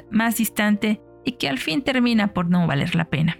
más 0.09 0.37
distante 0.37 1.03
y 1.23 1.33
que 1.33 1.47
al 1.47 1.59
fin 1.59 1.83
termina 1.83 2.33
por 2.33 2.49
no 2.49 2.65
valer 2.65 2.95
la 2.95 3.11
pena. 3.11 3.37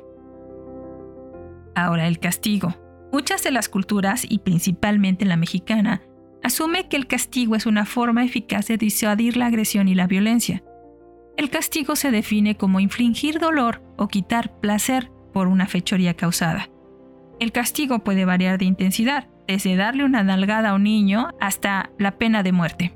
Ahora 1.74 2.08
el 2.08 2.20
castigo. 2.20 2.76
Muchas 3.12 3.41
de 3.41 3.50
las 3.50 3.70
culturas, 3.70 4.28
y 4.30 4.38
principalmente 4.38 5.26
la 5.26 5.36
mexicana, 5.36 6.04
asume 6.43 6.89
que 6.89 6.95
el 6.95 7.08
castigo 7.08 7.56
es 7.56 7.66
una 7.66 7.88
forma 7.88 8.24
eficaz 8.24 8.68
de 8.68 8.78
disuadir 8.78 9.36
la 9.36 9.47
agresión 9.47 9.88
y 9.88 9.95
la 9.95 10.06
violencia. 10.06 10.64
El 11.38 11.50
castigo 11.50 11.95
se 11.95 12.12
define 12.12 12.56
como 12.56 12.80
infligir 12.80 13.39
dolor 13.39 13.82
o 13.97 14.10
quitar 14.10 14.60
placer 14.60 15.10
por 15.34 15.47
una 15.47 15.67
fechoría 15.67 16.13
causada. 16.13 16.69
El 17.39 17.51
castigo 17.51 17.99
puede 17.99 18.25
variar 18.25 18.57
de 18.57 18.65
intensidad, 18.65 19.27
desde 19.47 19.75
darle 19.75 20.03
una 20.03 20.23
nalgada 20.23 20.69
a 20.69 20.73
un 20.75 20.84
niño 20.84 21.30
hasta 21.39 21.89
la 21.97 22.17
pena 22.17 22.43
de 22.43 22.51
muerte. 22.51 22.93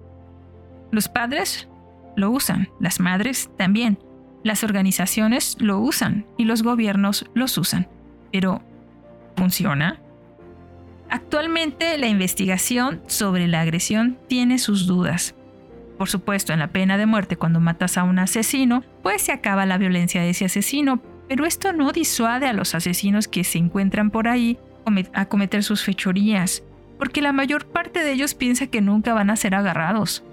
Los 0.91 1.07
padres 1.07 1.67
lo 2.15 2.29
usan, 2.29 2.69
las 2.79 2.99
madres 2.99 3.49
también, 3.57 3.97
las 4.43 4.63
organizaciones 4.63 5.55
lo 5.59 5.79
usan 5.79 6.25
y 6.37 6.45
los 6.45 6.61
gobiernos 6.61 7.25
los 7.33 7.57
usan. 7.57 7.87
Pero, 8.31 8.61
¿funciona? 9.35 9.99
Actualmente 11.09 11.97
la 11.97 12.07
investigación 12.07 13.01
sobre 13.07 13.47
la 13.47 13.61
agresión 13.61 14.19
tiene 14.27 14.59
sus 14.59 14.85
dudas. 14.85 15.35
Por 15.97 16.09
supuesto, 16.09 16.53
en 16.53 16.59
la 16.59 16.67
pena 16.67 16.97
de 16.97 17.05
muerte 17.05 17.37
cuando 17.37 17.59
matas 17.59 17.97
a 17.97 18.03
un 18.03 18.19
asesino, 18.19 18.83
pues 19.03 19.21
se 19.21 19.31
acaba 19.31 19.65
la 19.65 19.77
violencia 19.77 20.21
de 20.21 20.31
ese 20.31 20.45
asesino, 20.45 21.01
pero 21.27 21.45
esto 21.45 21.73
no 21.73 21.91
disuade 21.91 22.47
a 22.47 22.53
los 22.53 22.75
asesinos 22.75 23.27
que 23.27 23.43
se 23.43 23.57
encuentran 23.57 24.11
por 24.11 24.27
ahí 24.27 24.57
a 25.13 25.25
cometer 25.25 25.63
sus 25.63 25.83
fechorías, 25.83 26.63
porque 26.97 27.21
la 27.21 27.33
mayor 27.33 27.65
parte 27.65 28.03
de 28.03 28.11
ellos 28.11 28.33
piensa 28.33 28.67
que 28.67 28.81
nunca 28.81 29.13
van 29.13 29.29
a 29.29 29.35
ser 29.35 29.55
agarrados. 29.55 30.23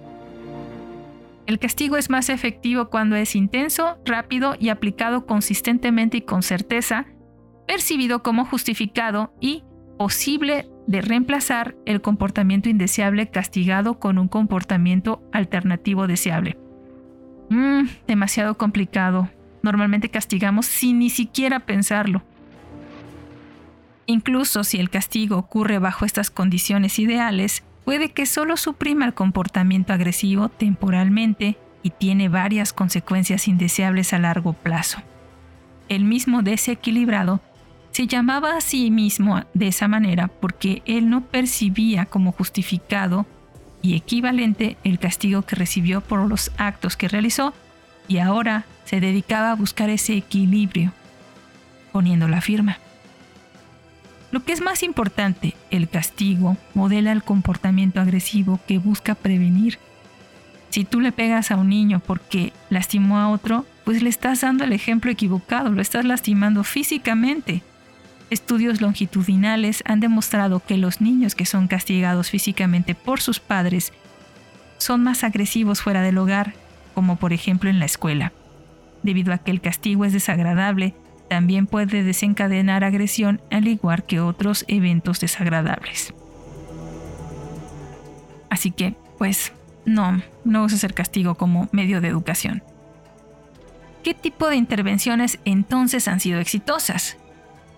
El 1.47 1.59
castigo 1.59 1.97
es 1.97 2.11
más 2.11 2.29
efectivo 2.29 2.91
cuando 2.91 3.17
es 3.17 3.35
intenso, 3.35 3.99
rápido 4.05 4.57
y 4.59 4.69
aplicado 4.69 5.27
consistentemente 5.27 6.19
y 6.19 6.23
con 6.23 6.43
certeza, 6.43 7.07
percibido 7.67 8.23
como 8.23 8.45
justificado 8.45 9.33
y 9.41 9.65
posible 9.99 10.69
de 10.87 11.03
reemplazar 11.03 11.77
el 11.87 12.01
comportamiento 12.01 12.69
indeseable 12.69 13.31
castigado 13.31 13.99
con 13.99 14.19
un 14.19 14.29
comportamiento 14.29 15.23
alternativo 15.33 16.07
deseable. 16.07 16.57
Mmm, 17.49 17.85
demasiado 18.07 18.57
complicado, 18.57 19.29
normalmente 19.63 20.09
castigamos 20.09 20.67
sin 20.67 20.99
ni 20.99 21.11
siquiera 21.11 21.61
pensarlo. 21.61 22.23
Incluso 24.07 24.65
si 24.65 24.79
el 24.79 24.91
castigo 24.91 25.37
ocurre 25.37 25.79
bajo 25.79 26.05
estas 26.05 26.31
condiciones 26.31 26.99
ideales, 26.99 27.63
puede 27.85 28.11
que 28.11 28.27
solo 28.27 28.57
suprima 28.57 29.05
el 29.05 29.15
comportamiento 29.15 29.93
agresivo 29.93 30.49
temporalmente 30.49 31.57
y 31.83 31.91
tiene 31.91 32.29
varias 32.29 32.73
consecuencias 32.73 33.49
indeseables 33.49 34.13
a 34.13 34.19
largo 34.19 34.53
plazo. 34.53 35.01
El 35.89 36.05
mismo 36.05 36.43
desequilibrado 36.43 37.41
se 37.91 38.07
llamaba 38.07 38.57
a 38.57 38.61
sí 38.61 38.91
mismo 38.91 39.45
de 39.55 39.69
esa 39.69 39.89
manera 39.89 40.29
porque 40.29 40.83
él 40.87 41.11
no 41.11 41.23
percibía 41.23 42.07
como 42.07 42.33
justificado 42.33 43.27
y 43.83 43.97
equivalente 43.97 44.77
el 44.85 44.99
castigo 44.99 45.43
que 45.43 45.57
recibió 45.57 46.01
por 46.01 46.29
los 46.29 46.53
actos 46.59 46.97
que 46.97 47.09
realizó 47.09 47.55
y 48.09 48.19
ahora 48.19 48.65
se 48.91 49.01
dedicaba 49.01 49.53
a 49.53 49.55
buscar 49.55 49.89
ese 49.89 50.17
equilibrio, 50.17 50.93
poniendo 51.93 52.27
la 52.27 52.41
firma. 52.41 52.79
Lo 54.33 54.43
que 54.43 54.53
es 54.53 54.61
más 54.61 54.83
importante, 54.83 55.55
el 55.71 55.89
castigo 55.89 56.57
modela 56.75 57.13
el 57.13 57.23
comportamiento 57.23 58.01
agresivo 58.01 58.59
que 58.67 58.79
busca 58.79 59.15
prevenir. 59.15 59.79
Si 60.71 60.85
tú 60.85 60.99
le 60.99 61.13
pegas 61.13 61.53
a 61.53 61.57
un 61.57 61.69
niño 61.69 62.01
porque 62.05 62.53
lastimó 62.69 63.19
a 63.19 63.29
otro, 63.29 63.65
pues 63.85 64.03
le 64.03 64.09
estás 64.09 64.41
dando 64.41 64.65
el 64.65 64.73
ejemplo 64.73 65.13
equivocado, 65.13 65.71
lo 65.71 65.83
estás 65.83 66.05
lastimando 66.05 66.65
físicamente. 66.65 67.63
Estudios 68.29 68.81
longitudinales 68.81 69.85
han 69.87 70.01
demostrado 70.01 70.59
que 70.67 70.77
los 70.77 71.01
niños 71.01 71.37
que 71.37 71.47
son 71.47 71.69
castigados 71.69 72.29
físicamente 72.29 72.97
por 72.97 73.21
sus 73.21 73.39
padres 73.39 73.93
son 74.79 75.05
más 75.05 75.23
agresivos 75.23 75.81
fuera 75.81 76.03
del 76.03 76.19
hogar, 76.19 76.55
como 76.93 77.15
por 77.15 77.33
ejemplo 77.33 77.71
en 77.71 77.79
la 77.79 77.85
escuela 77.85 78.33
debido 79.03 79.33
a 79.33 79.39
que 79.39 79.51
el 79.51 79.61
castigo 79.61 80.05
es 80.05 80.13
desagradable, 80.13 80.95
también 81.29 81.67
puede 81.67 82.03
desencadenar 82.03 82.83
agresión 82.83 83.41
al 83.51 83.69
igual 83.69 84.05
que 84.05 84.21
otros 84.21 84.65
eventos 84.69 85.21
desagradables. 85.21 86.13
Así 88.51 88.73
que, 88.73 88.95
pues, 89.17 89.53
no, 89.85 90.23
no 90.45 90.65
uses 90.65 90.85
el 90.85 90.93
castigo 90.93 91.37
como 91.37 91.69
medio 91.73 92.01
de 92.01 92.09
educación. 92.09 92.63
¿Qué 94.03 94.15
tipo 94.15 94.49
de 94.49 94.57
intervenciones 94.57 95.39
entonces 95.45 96.09
han 96.09 96.21
sido 96.21 96.41
exitosas? 96.41 97.17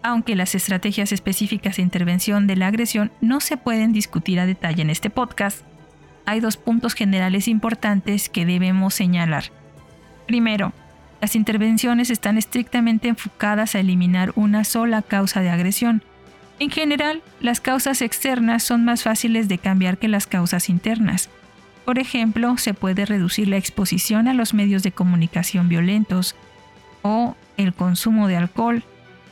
Aunque 0.03 0.35
las 0.35 0.55
estrategias 0.55 1.13
específicas 1.13 1.77
de 1.77 1.83
intervención 1.83 2.47
de 2.47 2.57
la 2.57 2.69
agresión 2.69 3.13
no 3.21 3.41
se 3.41 3.57
pueden 3.57 3.93
discutir 3.93 4.41
a 4.41 4.47
detalle 4.47 4.83
en 4.83 4.91
este 4.91 5.11
podcast, 5.11 5.61
hay 6.25 6.41
dos 6.41 6.57
puntos 6.57 6.95
generales 6.95 7.49
importantes 7.49 8.29
que 8.29 8.47
debemos 8.47 8.95
señalar. 8.95 9.45
Primero, 10.27 10.73
las 11.23 11.37
intervenciones 11.37 12.11
están 12.11 12.37
estrictamente 12.37 13.07
enfocadas 13.07 13.77
a 13.77 13.79
eliminar 13.79 14.33
una 14.35 14.65
sola 14.65 15.03
causa 15.03 15.41
de 15.41 15.51
agresión. 15.51 16.03
En 16.59 16.69
general, 16.69 17.23
las 17.39 17.61
causas 17.61 18.03
externas 18.03 18.65
son 18.65 18.85
más 18.85 19.05
fáciles 19.05 19.47
de 19.47 19.59
cambiar 19.59 19.99
que 19.99 20.09
las 20.09 20.27
causas 20.27 20.69
internas. 20.69 21.31
Por 21.85 22.01
ejemplo, 22.01 22.59
se 22.59 22.75
puede 22.75 23.07
reducir 23.07 23.47
la 23.47 23.57
exposición 23.57 24.27
a 24.27 24.35
los 24.35 24.53
medios 24.53 24.83
de 24.83 24.91
comunicación 24.91 25.69
violentos 25.69 26.35
o 27.03 27.37
el 27.57 27.73
consumo 27.73 28.27
de 28.27 28.37
alcohol 28.37 28.83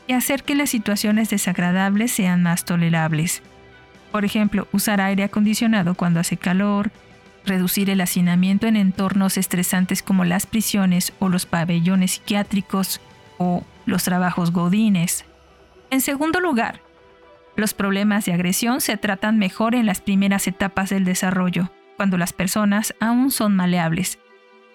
y 0.07 0.13
hacer 0.13 0.45
que 0.45 0.55
las 0.55 0.71
situaciones 0.71 1.29
desagradables 1.29 2.13
sean 2.13 2.45
más 2.45 2.65
tolerables. 2.65 3.43
Por 4.13 4.25
ejemplo, 4.25 4.69
usar 4.71 5.01
aire 5.01 5.25
acondicionado 5.25 5.95
cuando 5.95 6.21
hace 6.21 6.37
calor, 6.37 6.93
reducir 7.45 7.91
el 7.91 8.01
hacinamiento 8.01 8.67
en 8.67 8.77
entornos 8.77 9.37
estresantes 9.37 10.03
como 10.03 10.25
las 10.25 10.47
prisiones 10.47 11.13
o 11.19 11.29
los 11.29 11.47
pabellones 11.47 12.13
psiquiátricos 12.13 13.01
o 13.39 13.65
los 13.87 14.05
trabajos 14.05 14.53
godines. 14.53 15.25
En 15.91 16.01
segundo 16.01 16.41
lugar, 16.41 16.81
los 17.57 17.75
problemas 17.75 18.25
de 18.25 18.33
agresión 18.33 18.81
se 18.81 18.97
tratan 18.97 19.39
mejor 19.39 19.75
en 19.75 19.87
las 19.87 20.01
primeras 20.01 20.47
etapas 20.47 20.91
del 20.91 21.05
desarrollo, 21.05 21.71
cuando 21.97 22.17
las 22.17 22.33
personas 22.33 22.95
aún 23.01 23.31
son 23.31 23.57
maleables. 23.57 24.19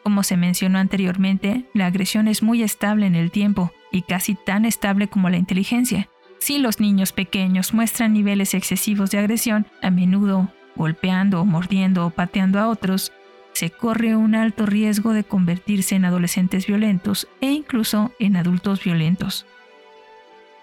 Como 0.03 0.21
se 0.21 0.37
mencionó 0.37 0.77
anteriormente, 0.77 1.65
la 1.73 1.87
agresión 1.87 2.27
es 2.27 2.43
muy 2.43 2.61
estable 2.61 3.07
en 3.07 3.15
el 3.15 3.31
tiempo 3.31 3.71
y 3.91 4.03
casi 4.03 4.35
tan 4.35 4.65
estable 4.65 5.07
como 5.07 5.29
la 5.29 5.37
inteligencia. 5.37 6.09
Si 6.39 6.59
los 6.59 6.79
niños 6.79 7.11
pequeños 7.11 7.73
muestran 7.73 8.13
niveles 8.13 8.53
excesivos 8.53 9.09
de 9.09 9.17
agresión, 9.17 9.65
a 9.81 9.89
menudo 9.89 10.51
golpeando, 10.75 11.45
mordiendo 11.45 12.05
o 12.05 12.09
pateando 12.09 12.59
a 12.59 12.67
otros, 12.67 13.11
se 13.53 13.69
corre 13.69 14.15
un 14.15 14.35
alto 14.35 14.65
riesgo 14.65 15.13
de 15.13 15.23
convertirse 15.23 15.95
en 15.95 16.05
adolescentes 16.05 16.67
violentos 16.67 17.27
e 17.39 17.51
incluso 17.51 18.11
en 18.19 18.35
adultos 18.35 18.83
violentos. 18.83 19.45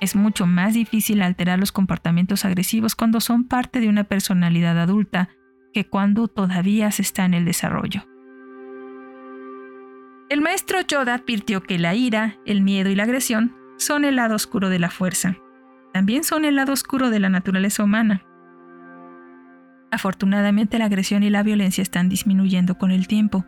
Es 0.01 0.15
mucho 0.17 0.47
más 0.47 0.75
difícil 0.75 1.23
alterar 1.23 1.59
los 1.59 1.73
comportamientos 1.73 2.45
agresivos 2.45 2.95
cuando 2.95 3.21
son 3.21 3.45
parte 3.45 3.81
de 3.81 3.89
una 3.89 4.05
personalidad 4.05 4.79
adulta 4.79 5.31
que 5.73 5.87
cuando 5.87 6.29
todavía 6.29 6.91
se 6.91 7.03
está 7.03 7.25
en 7.25 7.35
el 7.35 7.45
desarrollo. 7.45 8.05
El 10.29 10.41
maestro 10.41 10.81
Yoda 10.81 11.15
advirtió 11.15 11.63
que 11.63 11.79
la 11.79 11.95
ira, 11.95 12.39
el 12.47 12.63
miedo 12.63 12.91
y 12.91 12.95
la 12.95 13.05
agresión 13.05 13.55
son 13.77 14.05
el 14.05 14.17
lado 14.17 14.35
oscuro 14.35 14.71
de 14.71 14.79
la 14.79 14.91
fuerza. 14.91 15.37
También 15.93 16.25
son 16.25 16.45
el 16.45 16.57
lado 16.57 16.73
oscuro 16.73 17.11
de 17.11 17.21
la 17.21 17.29
naturaleza 17.29 17.85
humana. 17.85 18.25
Afortunadamente 19.93 20.79
la 20.79 20.87
agresión 20.87 21.23
y 21.23 21.29
la 21.29 21.43
violencia 21.43 21.83
están 21.83 22.09
disminuyendo 22.09 22.79
con 22.79 22.91
el 22.91 23.07
tiempo, 23.07 23.45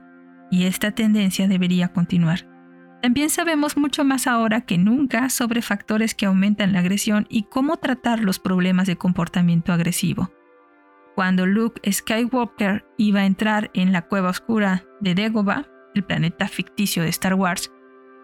y 0.51 0.65
esta 0.65 0.93
tendencia 0.93 1.49
debería 1.49 1.89
continuar. 1.89 2.47
También 3.01 3.31
sabemos 3.31 3.79
mucho 3.79 4.05
más 4.05 4.27
ahora 4.27 4.61
que 4.61 4.77
nunca 4.77 5.31
sobre 5.31 5.63
factores 5.63 6.15
que 6.15 6.27
aumentan 6.27 6.75
la 6.75 6.81
agresión 6.81 7.27
y 7.31 7.45
cómo 7.45 7.79
tratar 7.79 8.21
los 8.21 8.39
problemas 8.39 8.87
de 8.87 8.97
comportamiento 8.97 9.73
agresivo. 9.73 10.31
Cuando 11.15 11.47
Luke 11.47 11.81
Skywalker 11.91 12.85
iba 12.99 13.21
a 13.21 13.27
entrar 13.27 13.71
en 13.73 13.93
la 13.93 14.03
cueva 14.03 14.29
oscura 14.29 14.85
de 15.01 15.15
Dagobah, 15.15 15.67
el 15.95 16.05
planeta 16.05 16.47
ficticio 16.47 17.03
de 17.03 17.09
Star 17.09 17.35
Wars, 17.35 17.73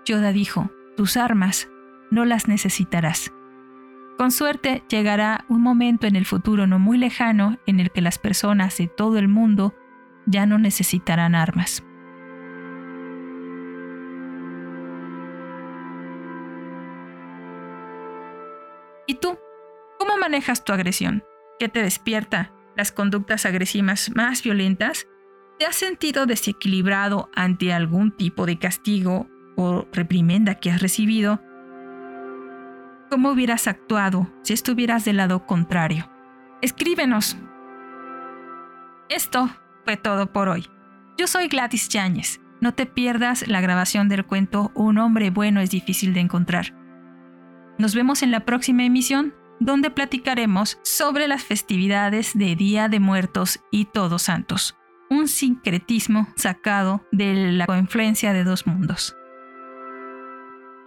Yoda 0.04 0.32
dijo, 0.32 0.70
tus 0.94 1.16
armas 1.16 1.68
no 2.10 2.26
las 2.26 2.48
necesitarás. 2.48 3.32
Con 4.20 4.32
suerte 4.32 4.82
llegará 4.90 5.46
un 5.48 5.62
momento 5.62 6.06
en 6.06 6.14
el 6.14 6.26
futuro 6.26 6.66
no 6.66 6.78
muy 6.78 6.98
lejano 6.98 7.58
en 7.64 7.80
el 7.80 7.90
que 7.90 8.02
las 8.02 8.18
personas 8.18 8.76
de 8.76 8.86
todo 8.86 9.16
el 9.16 9.28
mundo 9.28 9.74
ya 10.26 10.44
no 10.44 10.58
necesitarán 10.58 11.34
armas. 11.34 11.82
¿Y 19.06 19.14
tú? 19.14 19.38
¿Cómo 19.98 20.18
manejas 20.18 20.64
tu 20.66 20.74
agresión? 20.74 21.24
¿Qué 21.58 21.70
te 21.70 21.82
despierta? 21.82 22.52
¿Las 22.76 22.92
conductas 22.92 23.46
agresivas 23.46 24.10
más 24.14 24.42
violentas? 24.42 25.06
¿Te 25.58 25.64
has 25.64 25.76
sentido 25.76 26.26
desequilibrado 26.26 27.30
ante 27.34 27.72
algún 27.72 28.14
tipo 28.14 28.44
de 28.44 28.58
castigo 28.58 29.28
o 29.56 29.86
reprimenda 29.94 30.56
que 30.56 30.70
has 30.70 30.82
recibido? 30.82 31.40
¿Cómo 33.10 33.30
hubieras 33.30 33.66
actuado 33.66 34.30
si 34.42 34.52
estuvieras 34.52 35.04
del 35.04 35.16
lado 35.16 35.44
contrario? 35.44 36.08
Escríbenos. 36.62 37.36
Esto 39.08 39.50
fue 39.84 39.96
todo 39.96 40.32
por 40.32 40.48
hoy. 40.48 40.68
Yo 41.18 41.26
soy 41.26 41.48
Gladys 41.48 41.88
Yáñez. 41.88 42.40
No 42.60 42.72
te 42.72 42.86
pierdas 42.86 43.48
la 43.48 43.60
grabación 43.60 44.08
del 44.08 44.24
cuento 44.24 44.70
Un 44.74 44.98
hombre 44.98 45.30
bueno 45.30 45.60
es 45.60 45.70
difícil 45.70 46.14
de 46.14 46.20
encontrar. 46.20 46.72
Nos 47.78 47.96
vemos 47.96 48.22
en 48.22 48.30
la 48.30 48.44
próxima 48.44 48.84
emisión, 48.84 49.34
donde 49.58 49.90
platicaremos 49.90 50.78
sobre 50.84 51.26
las 51.26 51.42
festividades 51.42 52.38
de 52.38 52.54
Día 52.54 52.88
de 52.88 53.00
Muertos 53.00 53.58
y 53.72 53.86
Todos 53.86 54.22
Santos, 54.22 54.76
un 55.08 55.26
sincretismo 55.26 56.28
sacado 56.36 57.04
de 57.10 57.52
la 57.52 57.66
confluencia 57.66 58.32
de 58.32 58.44
dos 58.44 58.68
mundos. 58.68 59.16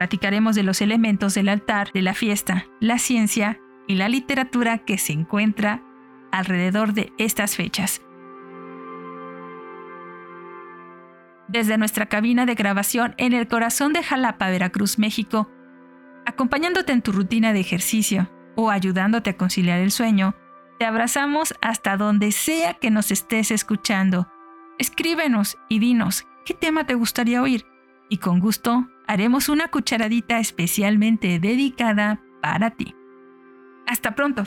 Platicaremos 0.03 0.53
de 0.53 0.63
los 0.63 0.81
elementos 0.81 1.33
del 1.33 1.47
altar 1.47 1.93
de 1.93 2.01
la 2.01 2.13
fiesta, 2.13 2.65
la 2.81 2.99
ciencia 2.99 3.61
y 3.87 3.95
la 3.95 4.09
literatura 4.09 4.79
que 4.79 4.97
se 4.97 5.13
encuentra 5.13 5.81
alrededor 6.29 6.91
de 6.91 7.13
estas 7.17 7.55
fechas. 7.55 8.01
Desde 11.47 11.77
nuestra 11.77 12.07
cabina 12.07 12.45
de 12.45 12.53
grabación 12.53 13.15
en 13.17 13.31
el 13.31 13.47
corazón 13.47 13.93
de 13.93 14.03
Jalapa, 14.03 14.49
Veracruz, 14.49 14.99
México, 14.99 15.49
acompañándote 16.25 16.91
en 16.91 17.01
tu 17.01 17.13
rutina 17.13 17.53
de 17.53 17.61
ejercicio 17.61 18.29
o 18.57 18.71
ayudándote 18.71 19.29
a 19.29 19.37
conciliar 19.37 19.79
el 19.79 19.91
sueño, 19.91 20.35
te 20.79 20.85
abrazamos 20.85 21.53
hasta 21.61 21.95
donde 21.95 22.33
sea 22.33 22.73
que 22.73 22.91
nos 22.91 23.09
estés 23.09 23.51
escuchando. 23.51 24.27
Escríbenos 24.79 25.57
y 25.69 25.79
dinos 25.79 26.27
qué 26.45 26.53
tema 26.53 26.85
te 26.85 26.93
gustaría 26.93 27.41
oír 27.41 27.65
y 28.09 28.17
con 28.17 28.41
gusto 28.41 28.89
haremos 29.14 29.47
una 29.47 29.68
cucharadita 29.68 30.39
especialmente 30.39 31.38
dedicada 31.38 32.20
para 32.41 32.72
ti. 32.72 32.95
Hasta 33.86 34.16
pronto. 34.16 34.43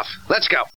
Off. 0.00 0.06
Let's 0.28 0.48
go. 0.48 0.64